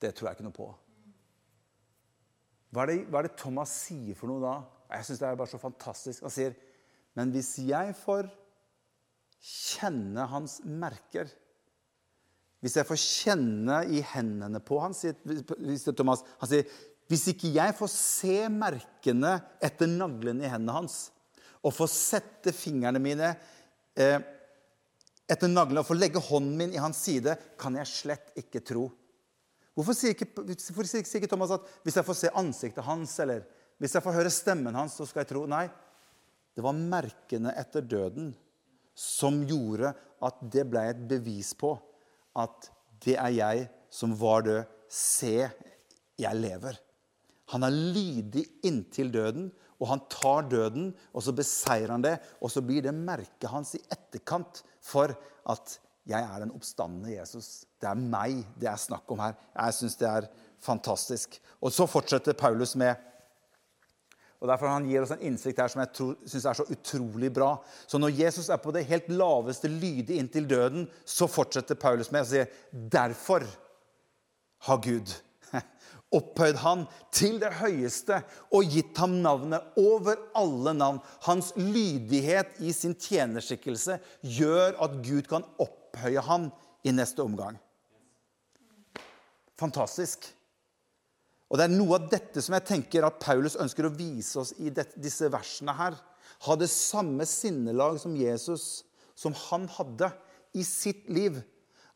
Det 0.00 0.14
tror 0.14 0.28
jeg 0.28 0.36
ikke 0.36 0.44
noe 0.44 0.52
på.' 0.52 0.74
Hva 2.70 2.82
er, 2.82 2.86
det, 2.86 3.06
hva 3.08 3.18
er 3.18 3.22
det 3.26 3.36
Thomas 3.36 3.72
sier 3.88 4.14
for 4.14 4.30
noe 4.30 4.40
da? 4.44 4.52
Jeg 4.90 5.06
syns 5.06 5.20
det 5.22 5.28
er 5.28 5.38
bare 5.38 5.50
så 5.50 5.60
fantastisk. 5.62 6.24
Han 6.26 6.34
sier, 6.34 6.54
'Men 7.14 7.30
hvis 7.34 7.58
jeg 7.58 7.94
får 7.96 8.30
kjenne 9.40 10.26
hans 10.26 10.60
merker' 10.64 11.30
Hvis 12.60 12.76
jeg 12.76 12.84
får 12.84 12.98
kjenne 13.00 13.76
i 13.88 14.02
hendene 14.04 14.60
på 14.60 14.76
han, 14.82 14.92
sier 14.92 15.16
Thomas, 15.96 16.24
han 16.42 16.48
sier, 16.48 16.66
'Hvis 17.08 17.28
ikke 17.32 17.54
jeg 17.54 17.74
får 17.74 17.88
se 17.88 18.48
merkene 18.52 19.40
etter 19.62 19.88
naglene 19.88 20.44
i 20.44 20.50
hendene 20.52 20.76
hans' 20.76 21.10
'og 21.64 21.72
får 21.72 21.88
sette 21.88 22.52
fingrene 22.52 23.00
mine 23.00 23.36
eh, 23.96 24.20
etter 25.28 25.48
naglene 25.48 25.80
og 25.80 25.86
får 25.86 25.98
legge 25.98 26.20
hånden 26.20 26.56
min 26.56 26.72
i 26.72 26.80
hans 26.80 26.96
side, 26.96 27.36
kan 27.58 27.74
jeg 27.76 27.86
slett 27.86 28.32
ikke 28.36 28.60
tro.' 28.60 28.90
Hvorfor 29.74 29.94
sier 29.94 30.12
ikke, 30.12 30.28
hvorfor 30.34 30.84
sier 30.84 31.00
ikke 31.00 31.30
Thomas 31.30 31.54
at 31.54 31.64
hvis 31.84 31.96
jeg 31.96 32.04
får 32.04 32.16
se 32.18 32.30
ansiktet 32.36 32.84
hans, 32.84 33.18
eller 33.22 33.46
hvis 33.80 33.96
jeg 33.96 34.04
får 34.04 34.18
høre 34.18 34.32
stemmen 34.32 34.76
hans, 34.76 34.98
så 34.98 35.06
skal 35.08 35.24
jeg 35.24 35.30
tro? 35.32 35.46
Nei, 35.48 35.64
det 36.54 36.64
var 36.64 36.76
merkene 36.76 37.54
etter 37.56 37.84
døden 37.86 38.34
som 38.98 39.40
gjorde 39.48 39.94
at 40.20 40.42
det 40.52 40.66
ble 40.68 40.82
et 40.90 41.00
bevis 41.08 41.54
på 41.56 41.72
at 42.38 42.68
det 43.00 43.16
er 43.16 43.32
jeg 43.32 43.66
som 43.92 44.12
var 44.20 44.44
død. 44.44 44.76
Se, 44.90 45.48
jeg 46.20 46.36
lever. 46.36 46.76
Han 47.54 47.64
er 47.66 47.74
lydig 47.74 48.44
inntil 48.66 49.10
døden, 49.14 49.48
og 49.80 49.88
han 49.90 50.02
tar 50.12 50.48
døden, 50.50 50.90
og 51.14 51.24
så 51.24 51.32
beseirer 51.34 51.94
han 51.94 52.04
det. 52.04 52.16
Og 52.42 52.52
så 52.52 52.62
blir 52.62 52.84
det 52.84 52.94
merket 52.94 53.48
hans 53.50 53.72
i 53.78 53.82
etterkant 53.88 54.60
for 54.84 55.14
at 55.48 55.78
jeg 56.10 56.20
er 56.20 56.42
den 56.42 56.52
oppstandende 56.54 57.14
Jesus. 57.14 57.64
Det 57.80 57.88
er 57.88 57.98
meg 57.98 58.42
det 58.60 58.68
er 58.70 58.80
snakk 58.80 59.08
om 59.12 59.22
her. 59.22 59.38
Jeg 59.54 59.76
syns 59.78 59.98
det 60.00 60.08
er 60.10 60.28
fantastisk. 60.60 61.38
Og 61.62 61.72
så 61.72 61.86
fortsetter 61.88 62.36
Paulus 62.36 62.74
med 62.78 62.98
og 64.40 64.48
Derfor 64.48 64.72
han 64.72 64.86
gir 64.88 65.04
oss 65.04 65.12
en 65.12 65.24
innsikt 65.28 65.58
her 65.60 65.68
som 65.68 65.82
jeg 65.82 66.14
syns 66.32 66.46
er 66.48 66.56
så 66.56 66.64
utrolig 66.72 67.28
bra. 67.36 67.50
Så 67.84 68.00
når 68.00 68.14
Jesus 68.22 68.48
er 68.48 68.60
på 68.62 68.72
det 68.72 68.86
helt 68.88 69.10
laveste 69.12 69.68
lydig 69.68 70.16
inntil 70.16 70.48
døden, 70.48 70.86
så 71.04 71.28
fortsetter 71.28 71.76
Paulus 71.76 72.08
med 72.12 72.24
å 72.24 72.30
si 72.30 72.44
derfor 72.72 73.44
har 74.64 74.80
Gud 74.84 75.12
opphøyd 76.20 76.56
han 76.64 76.86
til 77.12 77.36
det 77.42 77.52
høyeste 77.60 78.22
og 78.56 78.72
gitt 78.72 78.96
ham 79.02 79.20
navnet 79.20 79.76
over 79.80 80.16
alle 80.38 80.72
navn. 80.78 81.04
Hans 81.28 81.52
lydighet 81.60 82.56
i 82.64 82.72
sin 82.76 82.96
tjenerskikkelse 82.96 84.00
gjør 84.24 84.80
at 84.80 84.98
Gud 85.04 85.28
kan 85.28 85.44
opphøye 85.60 86.24
ham 86.24 86.48
i 86.80 86.96
neste 86.96 87.20
omgang. 87.20 87.60
Fantastisk. 89.60 90.32
Og 91.50 91.58
Det 91.58 91.66
er 91.66 91.74
noe 91.74 91.98
av 91.98 92.06
dette 92.12 92.42
som 92.44 92.54
jeg 92.54 92.66
tenker 92.68 93.04
at 93.06 93.18
Paulus 93.22 93.58
ønsker 93.58 93.88
å 93.88 93.94
vise 93.94 94.38
oss 94.38 94.52
i 94.62 94.70
disse 94.70 95.26
versene 95.32 95.74
her. 95.74 95.96
Ha 96.46 96.56
det 96.56 96.70
samme 96.70 97.26
sinnelag 97.26 97.98
som 98.00 98.14
Jesus, 98.16 98.84
som 99.18 99.34
han 99.48 99.66
hadde 99.74 100.12
i 100.54 100.62
sitt 100.66 101.10
liv. 101.10 101.40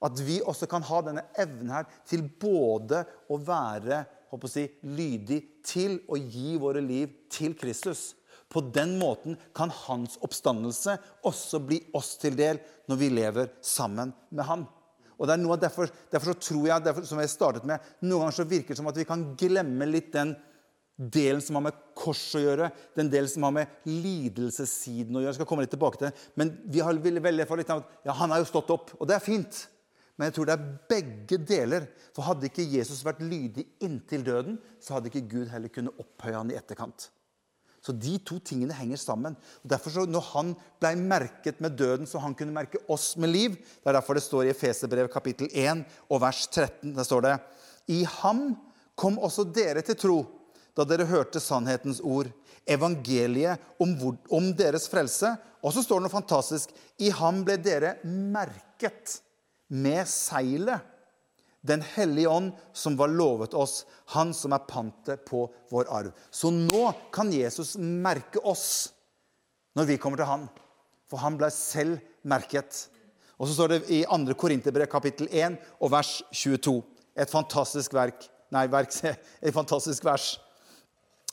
At 0.04 0.18
vi 0.20 0.40
også 0.42 0.66
kan 0.68 0.84
ha 0.84 0.98
denne 1.06 1.22
evnen 1.40 1.70
her 1.72 1.86
til 2.08 2.26
både 2.26 3.04
å 3.30 3.38
være 3.40 4.02
å 4.34 4.50
si, 4.50 4.66
lydig 4.82 5.40
til 5.62 6.00
å 6.10 6.18
gi 6.18 6.56
våre 6.58 6.82
liv 6.82 7.12
til 7.30 7.54
Kristus. 7.54 8.14
På 8.50 8.60
den 8.74 8.96
måten 8.98 9.38
kan 9.56 9.72
hans 9.86 10.18
oppstandelse 10.22 10.96
også 11.26 11.60
bli 11.62 11.80
oss 11.94 12.16
til 12.22 12.36
del 12.38 12.60
når 12.90 13.00
vi 13.00 13.12
lever 13.14 13.52
sammen 13.64 14.12
med 14.30 14.48
han. 14.50 14.66
Og 15.18 15.28
det 15.28 15.36
er 15.36 15.42
noe 15.42 15.58
derfor, 15.60 15.90
derfor 16.12 16.38
tror 16.40 16.66
jeg, 16.68 16.84
derfor, 16.84 17.06
som 17.08 17.20
jeg 17.22 17.32
startet 17.32 17.68
med, 17.68 17.92
Noen 18.04 18.24
ganger 18.24 18.36
så 18.40 18.48
virker 18.48 18.74
det 18.74 18.80
som 18.80 18.90
at 18.90 18.98
vi 18.98 19.06
kan 19.08 19.30
glemme 19.38 19.88
litt 19.88 20.12
den 20.14 20.34
delen 20.94 21.42
som 21.42 21.58
har 21.58 21.64
med 21.66 21.78
kors 21.98 22.22
å 22.38 22.42
gjøre, 22.42 22.70
den 22.94 23.10
delen 23.10 23.30
som 23.30 23.46
har 23.46 23.54
med 23.56 23.78
lidelsessiden 23.88 25.16
å 25.16 25.22
gjøre. 25.22 25.32
Jeg 25.32 25.40
skal 25.40 25.48
komme 25.50 25.64
litt 25.66 25.74
tilbake 25.74 26.00
til 26.00 26.10
det. 26.10 26.26
Men 26.38 26.52
vi 26.70 26.82
har 26.84 27.00
veldig 27.06 27.46
for 27.50 27.58
litt 27.58 27.72
av 27.74 27.82
at 27.82 27.96
ja, 28.06 28.14
han 28.20 28.34
har 28.34 28.42
jo 28.42 28.50
stått 28.50 28.70
opp, 28.74 28.94
og 28.98 29.10
det 29.10 29.16
er 29.16 29.24
fint. 29.24 29.64
Men 30.14 30.28
jeg 30.28 30.36
tror 30.36 30.46
det 30.46 30.54
er 30.54 30.68
begge 30.92 31.40
deler. 31.42 31.88
For 32.14 32.26
hadde 32.28 32.46
ikke 32.50 32.66
Jesus 32.76 33.02
vært 33.06 33.24
lydig 33.26 33.66
inntil 33.82 34.22
døden, 34.26 34.60
så 34.78 34.96
hadde 34.96 35.10
ikke 35.10 35.26
Gud 35.32 35.50
heller 35.50 35.72
kunnet 35.74 35.98
opphøye 35.98 36.38
han 36.38 36.52
i 36.54 36.58
etterkant. 36.58 37.08
Så 37.84 37.92
de 37.92 38.14
to 38.24 38.38
tingene 38.40 38.76
henger 38.76 38.96
sammen. 39.00 39.34
Og 39.62 39.70
derfor 39.70 39.92
så 39.92 40.06
Når 40.08 40.24
han 40.30 40.54
ble 40.80 40.94
merket 40.96 41.60
med 41.60 41.76
døden, 41.76 42.06
så 42.08 42.22
han 42.22 42.34
kunne 42.34 42.54
merke 42.54 42.80
oss 42.88 43.16
med 43.16 43.28
liv 43.28 43.58
Det 43.58 43.90
er 43.90 43.98
derfor 43.98 44.14
det 44.16 44.24
står 44.24 44.46
i 44.46 44.54
Efeserbrevet 44.54 45.12
kapittel 45.12 45.50
1 45.52 45.84
og 46.08 46.22
vers 46.24 46.46
13. 46.48 46.94
Der 46.96 47.04
står 47.04 47.20
det 47.26 47.34
I 47.92 48.04
ham 48.22 48.56
kom 48.96 49.18
også 49.18 49.44
dere 49.44 49.82
til 49.82 49.98
tro 49.98 50.18
da 50.74 50.82
dere 50.82 51.06
hørte 51.06 51.38
sannhetens 51.38 52.00
ord, 52.02 52.26
evangeliet 52.66 53.60
om, 53.78 53.92
hvor, 53.98 54.16
om 54.34 54.48
deres 54.58 54.88
frelse. 54.90 55.30
Og 55.62 55.74
så 55.74 55.84
står 55.84 56.00
det 56.00 56.06
noe 56.08 56.14
fantastisk. 56.16 56.72
I 56.98 57.12
ham 57.14 57.44
ble 57.46 57.56
dere 57.62 57.94
merket 58.04 59.20
med 59.70 60.08
seilet. 60.10 60.82
Den 61.64 61.80
hellige 61.94 62.28
ånd 62.28 62.52
som 62.76 62.96
var 62.98 63.08
lovet 63.08 63.54
oss, 63.56 63.84
han 64.12 64.34
som 64.36 64.52
er 64.52 64.66
pantet 64.68 65.24
på 65.24 65.46
vår 65.72 65.88
arv. 65.88 66.12
Så 66.30 66.52
nå 66.52 66.90
kan 67.14 67.32
Jesus 67.32 67.74
merke 67.80 68.42
oss 68.44 68.66
når 69.74 69.88
vi 69.88 69.98
kommer 70.00 70.20
til 70.20 70.28
han. 70.28 70.44
For 71.08 71.22
han 71.22 71.38
ble 71.40 71.48
selv 71.52 72.02
merket. 72.26 72.86
Og 73.40 73.48
så 73.48 73.56
står 73.56 73.72
det 73.72 73.80
i 73.92 74.02
2. 74.08 74.36
Korinterbrev 74.38 74.88
kapittel 74.92 75.28
1 75.32 75.56
og 75.80 75.92
vers 75.94 76.18
22. 76.32 76.78
Et 77.16 77.30
fantastisk 77.30 77.94
verk. 77.96 78.28
Nei, 78.54 78.66
verk, 78.70 78.92
et 79.44 79.54
fantastisk 79.54 80.04
vers. 80.06 80.34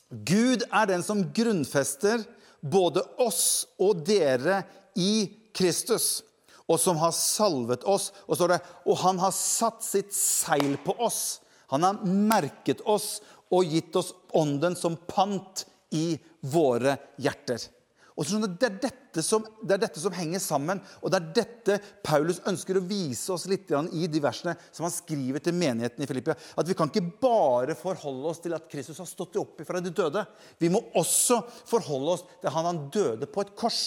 Gud 0.08 0.64
er 0.68 0.88
den 0.90 1.04
som 1.04 1.22
grunnfester 1.34 2.24
både 2.60 3.02
oss 3.22 3.66
og 3.80 4.04
dere 4.06 4.62
i 4.96 5.28
Kristus 5.56 6.22
og 6.72 6.80
som 6.80 7.00
har 7.02 7.12
salvet 7.16 7.84
oss. 7.88 8.10
Og, 8.26 8.38
det, 8.48 8.62
og 8.88 8.98
han 9.04 9.20
har 9.22 9.34
satt 9.36 9.84
sitt 9.84 10.14
seil 10.16 10.78
på 10.84 10.96
oss. 11.02 11.42
Han 11.72 11.84
har 11.86 12.00
merket 12.04 12.82
oss 12.88 13.20
og 13.52 13.68
gitt 13.68 13.96
oss 14.00 14.14
ånden 14.36 14.76
som 14.78 14.96
pant 15.08 15.66
i 15.92 16.16
våre 16.48 16.96
hjerter. 17.20 17.68
Og 18.12 18.26
så, 18.28 18.36
det, 18.44 18.68
er 18.68 19.24
som, 19.24 19.44
det 19.64 19.76
er 19.76 19.80
dette 19.86 20.00
som 20.00 20.12
henger 20.12 20.40
sammen, 20.42 20.82
og 21.00 21.12
det 21.12 21.18
er 21.18 21.30
dette 21.38 21.78
Paulus 22.04 22.42
ønsker 22.48 22.76
å 22.76 22.84
vise 22.84 23.32
oss 23.32 23.46
litt 23.48 23.72
i 23.72 24.08
de 24.10 24.20
versene 24.20 24.52
som 24.68 24.84
han 24.84 24.92
skriver 24.92 25.40
til 25.40 25.56
menigheten 25.56 26.04
i 26.04 26.08
Filippia. 26.08 26.36
At 26.60 26.68
vi 26.68 26.76
kan 26.76 26.92
ikke 26.92 27.06
bare 27.22 27.76
forholde 27.78 28.28
oss 28.28 28.42
til 28.44 28.52
at 28.56 28.68
Kristus 28.72 29.00
har 29.00 29.08
stått 29.08 29.40
opp 29.40 29.64
fra 29.64 29.80
de 29.80 29.94
døde. 29.96 30.26
Vi 30.60 30.68
må 30.72 30.84
også 31.00 31.40
forholde 31.70 32.18
oss 32.18 32.26
til 32.42 32.52
han 32.52 32.68
han 32.68 32.84
døde 32.92 33.28
på 33.32 33.46
et 33.46 33.56
kors. 33.56 33.80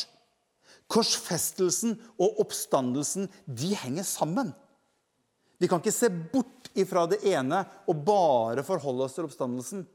Korsfestelsen 0.91 1.95
og 2.21 2.41
oppstandelsen 2.45 3.30
de 3.45 3.74
henger 3.78 4.06
sammen. 4.08 4.54
Vi 5.60 5.69
kan 5.71 5.82
ikke 5.82 5.95
se 5.95 6.12
bort 6.12 6.69
ifra 6.76 7.06
det 7.10 7.21
ene 7.32 7.63
og 7.88 8.04
bare 8.06 8.65
forholde 8.67 9.08
oss 9.08 9.15
til 9.17 9.28
oppstandelsen. 9.28 9.86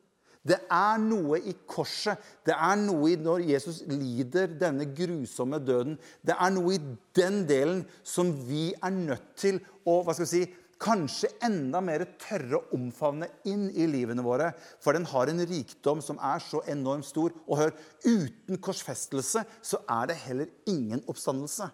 Det 0.40 0.56
er 0.72 1.00
noe 1.02 1.36
i 1.44 1.52
korset, 1.68 2.16
det 2.48 2.54
er 2.56 2.78
noe 2.80 3.10
i 3.12 3.18
når 3.20 3.42
Jesus 3.44 3.82
lider 3.90 4.48
denne 4.60 4.86
grusomme 4.96 5.60
døden. 5.60 5.98
Det 6.24 6.32
er 6.32 6.54
noe 6.54 6.78
i 6.78 6.80
den 7.16 7.42
delen 7.48 7.82
som 8.00 8.32
vi 8.48 8.70
er 8.72 8.94
nødt 8.94 9.34
til 9.36 9.60
å 9.84 9.98
hva 10.00 10.16
skal 10.16 10.24
vi 10.24 10.30
si, 10.32 10.42
kanskje 10.80 11.28
enda 11.44 11.82
mer 11.84 12.06
tørre 12.20 12.58
å 12.58 12.76
omfavne 12.76 13.28
inn 13.48 13.68
i 13.76 13.86
livene 13.90 14.24
våre. 14.24 14.50
For 14.80 14.96
den 14.96 15.06
har 15.10 15.28
en 15.28 15.42
rikdom 15.44 16.00
som 16.04 16.20
er 16.24 16.40
så 16.44 16.62
enormt 16.72 17.08
stor. 17.08 17.34
Og 17.46 17.60
hør, 17.60 17.74
uten 18.04 18.60
korsfestelse 18.62 19.44
så 19.44 19.82
er 19.84 20.10
det 20.10 20.20
heller 20.24 20.50
ingen 20.70 21.04
oppstandelse. 21.10 21.68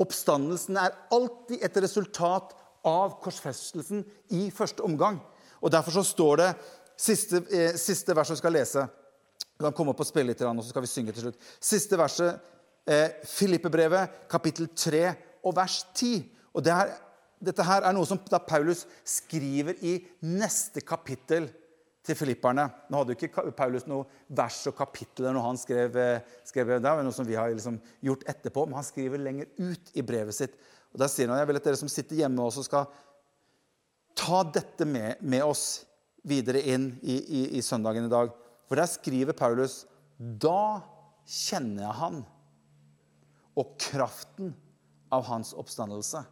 Oppstandelsen 0.00 0.78
er 0.80 0.94
alltid 1.14 1.62
et 1.62 1.82
resultat 1.82 2.54
av 2.86 3.18
korsfestelsen 3.22 4.02
i 4.34 4.48
første 4.54 4.84
omgang. 4.86 5.20
Og 5.62 5.72
Derfor 5.72 5.98
så 5.98 6.04
står 6.06 6.36
det 6.42 6.50
siste, 6.96 7.42
eh, 7.50 7.76
siste 7.76 8.14
vers 8.14 8.30
vi 8.30 8.36
skal 8.36 8.52
lese. 8.52 8.88
Du 9.58 9.64
kan 9.64 9.72
komme 9.72 9.90
opp 9.90 10.00
og 10.00 10.06
spille 10.06 10.26
litt, 10.26 10.42
og 10.42 10.62
så 10.62 10.68
skal 10.70 10.82
vi 10.82 10.90
synge 10.90 11.12
til 11.14 11.22
slutt. 11.22 11.40
Siste 11.60 11.96
verset, 11.96 12.40
eh, 12.86 13.08
Filippebrevet, 13.24 14.28
kapittel 14.28 14.68
3 14.68 15.16
og 15.44 15.56
vers 15.56 15.86
10. 15.94 16.30
Og 16.54 16.62
det 16.62 16.72
er 16.72 16.94
dette 17.44 17.66
her 17.66 17.84
er 17.84 17.94
noe 17.96 18.08
som 18.08 18.20
da 18.30 18.40
Paulus 18.42 18.84
skriver 19.06 19.78
i 19.84 19.98
neste 20.26 20.82
kapittel 20.84 21.50
til 22.04 22.18
filipperne. 22.18 22.66
Nå 22.90 23.00
hadde 23.00 23.14
jo 23.14 23.28
ikke 23.28 23.46
Paulus 23.56 23.86
noe 23.88 24.04
vers 24.28 24.60
og 24.68 24.76
kapitler 24.76 25.32
når 25.32 25.46
han 25.46 25.60
skrev, 25.60 25.96
eh, 25.96 26.34
skrev 26.44 26.74
det. 26.74 26.84
er 26.84 27.02
noe 27.02 27.16
som 27.16 27.26
vi 27.26 27.38
har 27.38 27.48
liksom 27.48 27.80
gjort 28.04 28.26
etterpå, 28.28 28.66
men 28.66 28.76
han 28.80 28.84
skriver 28.84 29.18
lenger 29.18 29.46
ut 29.58 29.90
i 29.94 30.02
brevet 30.02 30.34
sitt. 30.34 30.54
Og 30.92 31.00
Der 31.00 31.08
sier 31.08 31.28
han 31.28 31.38
jeg 31.38 31.48
vil 31.48 31.56
at 31.56 31.64
dere 31.64 31.80
som 31.80 31.88
sitter 31.88 32.16
hjemme, 32.16 32.42
også 32.42 32.64
skal 32.64 32.86
ta 34.14 34.42
dette 34.44 34.84
med, 34.84 35.16
med 35.22 35.42
oss 35.42 35.84
videre 36.24 36.60
inn 36.60 36.98
i, 37.02 37.16
i, 37.16 37.42
i 37.58 37.62
søndagen 37.62 38.06
i 38.06 38.12
dag. 38.12 38.30
For 38.68 38.76
der 38.76 38.86
skriver 38.86 39.36
Paulus 39.36 39.84
da 40.18 40.80
kjenner 41.26 41.88
jeg 41.88 41.98
han 41.98 42.20
og 43.58 43.74
kraften 43.80 44.54
av 45.14 45.24
hans 45.28 45.52
oppstandelse. 45.56 46.24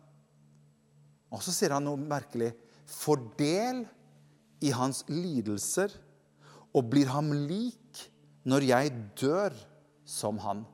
Og 1.32 1.42
så 1.44 1.54
sier 1.54 1.74
han 1.74 1.86
noe 1.86 2.00
merkelig. 2.00 2.52
Fordel 2.88 3.84
i 4.62 4.72
hans 4.76 5.02
lidelser 5.08 5.94
og 6.72 6.88
blir 6.92 7.10
ham 7.12 7.32
lik 7.32 8.04
når 8.48 8.66
jeg 8.68 8.92
dør 9.18 9.56
som 10.08 10.38
han. 10.42 10.64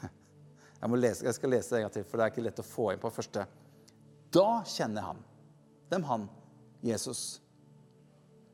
Jeg, 0.84 1.00
lese, 1.00 1.24
jeg 1.24 1.36
skal 1.36 1.52
lese 1.54 1.72
det 1.72 1.78
en 1.78 1.86
gang 1.86 1.92
til, 1.94 2.04
for 2.04 2.20
det 2.20 2.24
er 2.24 2.32
ikke 2.32 2.42
lett 2.44 2.58
å 2.60 2.66
få 2.66 2.90
inn 2.92 3.00
på 3.00 3.10
første. 3.12 3.46
Da 4.34 4.48
kjenner 4.68 5.06
ham. 5.06 5.22
Dem 5.88 6.04
han, 6.04 6.26
Jesus. 6.84 7.22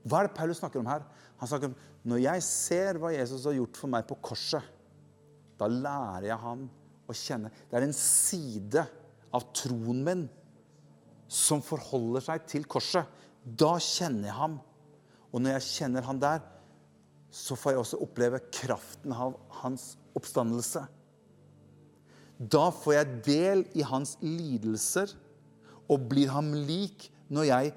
Hva 0.07 0.21
er 0.21 0.29
det 0.29 0.37
Paulus 0.37 0.61
snakker 0.63 0.79
om 0.79 0.87
her? 0.87 1.03
Han 1.41 1.51
snakker 1.51 1.73
om 1.73 1.75
når 2.11 2.23
jeg 2.23 2.45
ser 2.47 3.01
hva 3.03 3.11
Jesus 3.13 3.49
har 3.49 3.57
gjort 3.59 3.81
for 3.83 3.93
meg 3.93 4.07
på 4.09 4.17
korset, 4.25 4.63
da 5.61 5.69
lærer 5.69 6.31
jeg 6.31 6.41
ham 6.41 6.63
å 7.11 7.17
kjenne. 7.17 7.51
Det 7.69 7.77
er 7.77 7.89
en 7.89 7.97
side 7.97 8.87
av 9.37 9.51
troen 9.57 10.05
min 10.07 10.25
som 11.31 11.63
forholder 11.63 12.25
seg 12.25 12.47
til 12.51 12.67
korset. 12.69 13.07
Da 13.45 13.77
kjenner 13.81 14.29
jeg 14.31 14.37
ham. 14.37 14.57
Og 15.31 15.43
når 15.43 15.59
jeg 15.59 15.69
kjenner 15.69 16.07
han 16.09 16.21
der, 16.23 16.43
så 17.31 17.55
får 17.55 17.77
jeg 17.77 17.83
også 17.85 18.01
oppleve 18.03 18.41
kraften 18.51 19.15
av 19.15 19.37
hans 19.61 19.93
oppstandelse. 20.19 20.83
Da 22.41 22.65
får 22.75 22.97
jeg 22.97 23.21
del 23.27 23.65
i 23.79 23.87
hans 23.87 24.17
lidelser 24.25 25.13
og 25.91 26.09
blir 26.11 26.33
ham 26.35 26.51
lik 26.55 27.07
når 27.31 27.47
jeg 27.51 27.73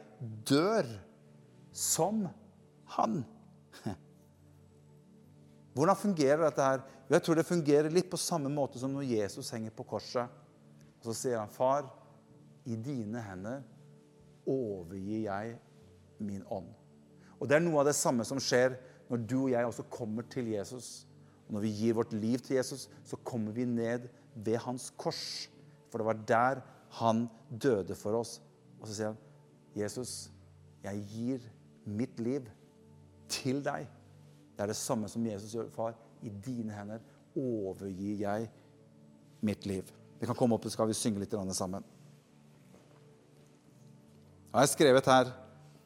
dør 0.49 0.89
som 1.75 2.23
han. 2.95 3.21
Hvordan 5.73 5.99
fungerer 5.99 6.45
dette 6.45 6.65
her? 6.65 6.85
Jeg 7.09 7.25
tror 7.25 7.37
det 7.37 7.45
fungerer 7.49 7.93
litt 7.93 8.09
på 8.09 8.17
samme 8.21 8.49
måte 8.53 8.81
som 8.81 8.93
når 8.93 9.09
Jesus 9.09 9.51
henger 9.53 9.73
på 9.75 9.85
korset. 9.89 10.29
Og 11.01 11.09
så 11.09 11.13
sier 11.17 11.39
han, 11.41 11.49
'Far, 11.51 11.89
i 12.65 12.75
dine 12.79 13.21
hender 13.21 13.63
overgir 14.49 15.25
jeg 15.27 15.57
min 16.23 16.43
ånd. 16.51 16.69
Og 17.39 17.49
Det 17.49 17.57
er 17.57 17.63
noe 17.63 17.81
av 17.81 17.89
det 17.89 17.97
samme 17.97 18.23
som 18.27 18.39
skjer 18.39 18.77
når 19.09 19.23
du 19.27 19.37
og 19.41 19.51
jeg 19.51 19.67
også 19.67 19.83
kommer 19.91 20.23
til 20.31 20.47
Jesus. 20.53 21.05
Og 21.47 21.57
når 21.57 21.65
vi 21.65 21.73
gir 21.75 21.97
vårt 21.97 22.13
liv 22.15 22.39
til 22.39 22.55
Jesus, 22.55 22.87
så 23.03 23.19
kommer 23.27 23.51
vi 23.51 23.65
ned 23.67 24.07
ved 24.35 24.57
hans 24.63 24.91
kors. 24.97 25.49
For 25.91 25.99
det 25.99 26.07
var 26.07 26.21
der 26.27 26.61
han 26.99 27.27
døde 27.49 27.95
for 27.99 28.15
oss. 28.21 28.39
Og 28.79 28.87
så 28.87 28.95
sier 28.95 29.11
han, 29.11 29.17
'Jesus, 29.75 30.31
jeg 30.83 31.03
gir 31.09 31.39
mitt 31.85 32.19
liv 32.19 32.47
til 33.27 33.63
deg.' 33.65 33.87
Det 34.55 34.61
er 34.61 34.67
det 34.67 34.75
samme 34.75 35.07
som 35.09 35.25
Jesus 35.25 35.53
gjør, 35.53 35.69
far. 35.69 35.95
I 36.21 36.29
dine 36.29 36.71
hender 36.71 36.99
overgir 37.35 38.19
jeg 38.19 38.49
mitt 39.41 39.65
liv. 39.65 39.83
Vi 40.19 40.25
kan 40.25 40.35
komme 40.35 40.55
opp 40.55 40.63
så 40.63 40.69
skal 40.69 40.87
vi 40.87 40.93
synge 40.93 41.19
litt 41.19 41.33
sammen. 41.51 41.83
Jeg 44.53 44.61
har 44.61 44.69
skrevet 44.69 45.07
her 45.09 45.29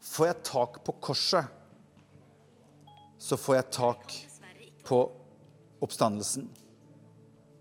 Får 0.03 0.25
jeg 0.27 0.43
tak 0.43 0.77
på 0.83 0.93
korset, 1.03 1.45
så 3.17 3.37
får 3.39 3.55
jeg 3.55 3.65
tak 3.71 4.15
på 4.87 4.97
oppstandelsen. 5.83 6.49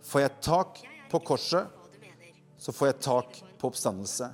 Får 0.03 0.25
jeg 0.25 0.33
tak 0.43 0.81
på 1.11 1.21
korset, 1.31 1.71
så 2.59 2.75
får 2.75 2.91
jeg 2.91 2.99
tak 3.07 3.39
på 3.59 3.71
oppstandelse. 3.71 4.29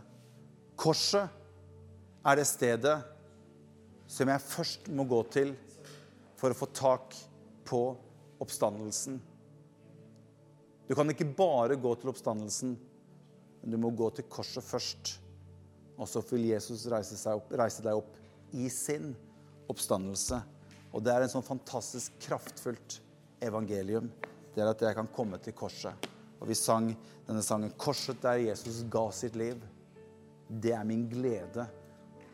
Korset 0.77 2.25
er 2.25 2.41
det 2.41 2.49
stedet 2.49 2.99
som 4.09 4.33
jeg 4.33 4.45
først 4.49 4.89
må 4.97 5.07
gå 5.09 5.23
til 5.33 5.55
for 6.41 6.53
å 6.53 6.59
få 6.59 6.69
tak 6.73 7.17
på 7.69 7.83
oppstandelsen. 8.43 9.21
Du 10.89 10.97
kan 10.97 11.13
ikke 11.13 11.33
bare 11.37 11.77
gå 11.77 11.95
til 12.01 12.13
oppstandelsen, 12.13 12.79
men 13.61 13.77
du 13.77 13.81
må 13.81 13.93
gå 13.93 14.09
til 14.17 14.29
korset 14.33 14.65
først. 14.65 15.19
Og 15.99 16.09
så 16.09 16.23
vil 16.31 16.49
Jesus 16.51 16.87
reise, 16.91 17.19
opp, 17.31 17.53
reise, 17.53 17.83
deg 17.85 17.99
opp 17.99 18.17
i 18.57 18.69
sin 18.73 19.13
oppstandelse. 19.71 20.41
Og 20.93 21.05
det 21.05 21.13
er 21.13 21.25
en 21.25 21.33
sånn 21.33 21.47
fantastisk 21.47 22.17
kraftfullt 22.25 22.99
evangelium. 23.45 24.11
Det 24.53 24.63
er 24.63 24.73
at 24.73 24.83
jeg 24.85 24.97
kan 24.99 25.11
komme 25.15 25.41
til 25.43 25.57
korset. 25.57 26.09
Og 26.43 26.49
vi 26.51 26.57
sang 26.59 26.91
denne 27.27 27.43
sangen 27.43 27.71
'Korset 27.79 28.21
der 28.23 28.49
Jesus 28.49 28.83
ga 28.91 29.11
sitt 29.11 29.35
liv'. 29.35 29.63
Det 30.49 30.73
er 30.73 30.85
min 30.85 31.09
glede 31.09 31.67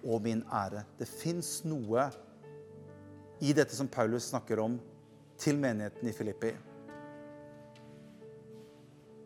og 0.05 0.23
min 0.23 0.43
ære. 0.53 0.85
Det 0.99 1.09
fins 1.09 1.65
noe 1.65 2.11
i 3.41 3.53
dette 3.53 3.77
som 3.77 3.89
Paulus 3.89 4.31
snakker 4.31 4.59
om 4.59 4.81
til 5.39 5.59
menigheten 5.59 6.09
i 6.09 6.13
Filippi. 6.13 6.55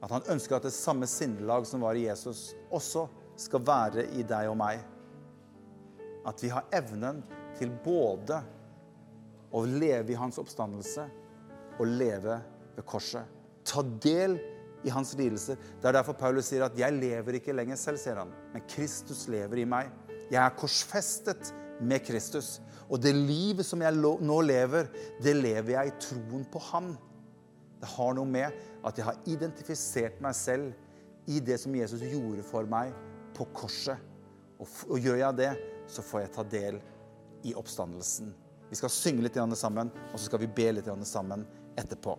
At 0.03 0.11
han 0.11 0.27
ønsker 0.35 0.57
at 0.57 0.67
det 0.67 0.75
samme 0.75 1.07
sinnelag 1.07 1.67
som 1.67 1.81
var 1.81 1.95
i 1.95 2.09
Jesus, 2.09 2.55
også 2.71 3.07
skal 3.37 3.65
være 3.67 4.07
i 4.19 4.25
deg 4.27 4.51
og 4.51 4.59
meg. 4.61 4.83
At 6.29 6.43
vi 6.43 6.51
har 6.53 6.69
evnen 6.75 7.23
til 7.59 7.73
både 7.85 8.39
å 9.53 9.65
leve 9.69 10.15
i 10.15 10.19
hans 10.19 10.39
oppstandelse 10.41 11.05
og 11.79 11.87
leve 11.89 12.39
ved 12.77 12.87
korset. 12.89 13.27
Ta 13.69 13.83
del 13.83 14.39
i 14.83 14.91
hans 14.91 15.13
lidelser. 15.19 15.59
Det 15.81 15.89
er 15.89 15.99
derfor 15.99 16.17
Paulus 16.19 16.47
sier 16.51 16.65
at 16.65 16.77
'jeg 16.77 16.93
lever 16.93 17.39
ikke 17.39 17.53
lenger 17.53 17.77
selv', 17.77 17.99
sier 17.99 18.17
han, 18.17 18.33
men 18.53 18.63
Kristus 18.69 19.29
lever 19.29 19.59
i 19.59 19.65
meg. 19.65 19.91
Jeg 20.31 20.45
er 20.45 20.57
korsfestet 20.57 21.55
med 21.81 22.01
Kristus. 22.01 22.61
Og 22.89 23.03
det 23.03 23.15
livet 23.15 23.67
som 23.67 23.81
jeg 23.83 23.95
nå 23.95 24.41
lever, 24.41 24.89
det 25.23 25.37
lever 25.37 25.73
jeg 25.73 25.87
i 25.87 25.99
troen 26.01 26.45
på 26.45 26.59
Han. 26.59 26.99
Det 27.81 27.89
har 27.89 28.15
noe 28.15 28.25
med 28.25 28.53
at 28.85 28.97
jeg 28.97 29.05
har 29.05 29.17
identifisert 29.27 30.21
meg 30.21 30.35
selv 30.35 30.73
i 31.27 31.41
det 31.41 31.61
som 31.61 31.75
Jesus 31.75 32.01
gjorde 32.01 32.43
for 32.43 32.63
meg 32.63 32.93
på 33.43 33.49
korset. 33.65 33.99
Og, 34.63 34.69
og 34.89 34.99
gjør 35.03 35.19
jeg 35.19 35.39
det, 35.41 35.53
så 35.91 36.05
får 36.07 36.25
jeg 36.25 36.35
ta 36.37 36.45
del 36.47 36.79
i 37.49 37.55
oppstandelsen. 37.59 38.31
Vi 38.71 38.79
skal 38.79 38.93
synge 38.95 39.27
litt 39.27 39.39
sammen, 39.59 39.91
og 40.13 40.15
så 40.15 40.29
skal 40.29 40.45
vi 40.45 40.53
be 40.55 40.69
litt 40.79 40.91
sammen 41.09 41.43
etterpå. 41.77 42.15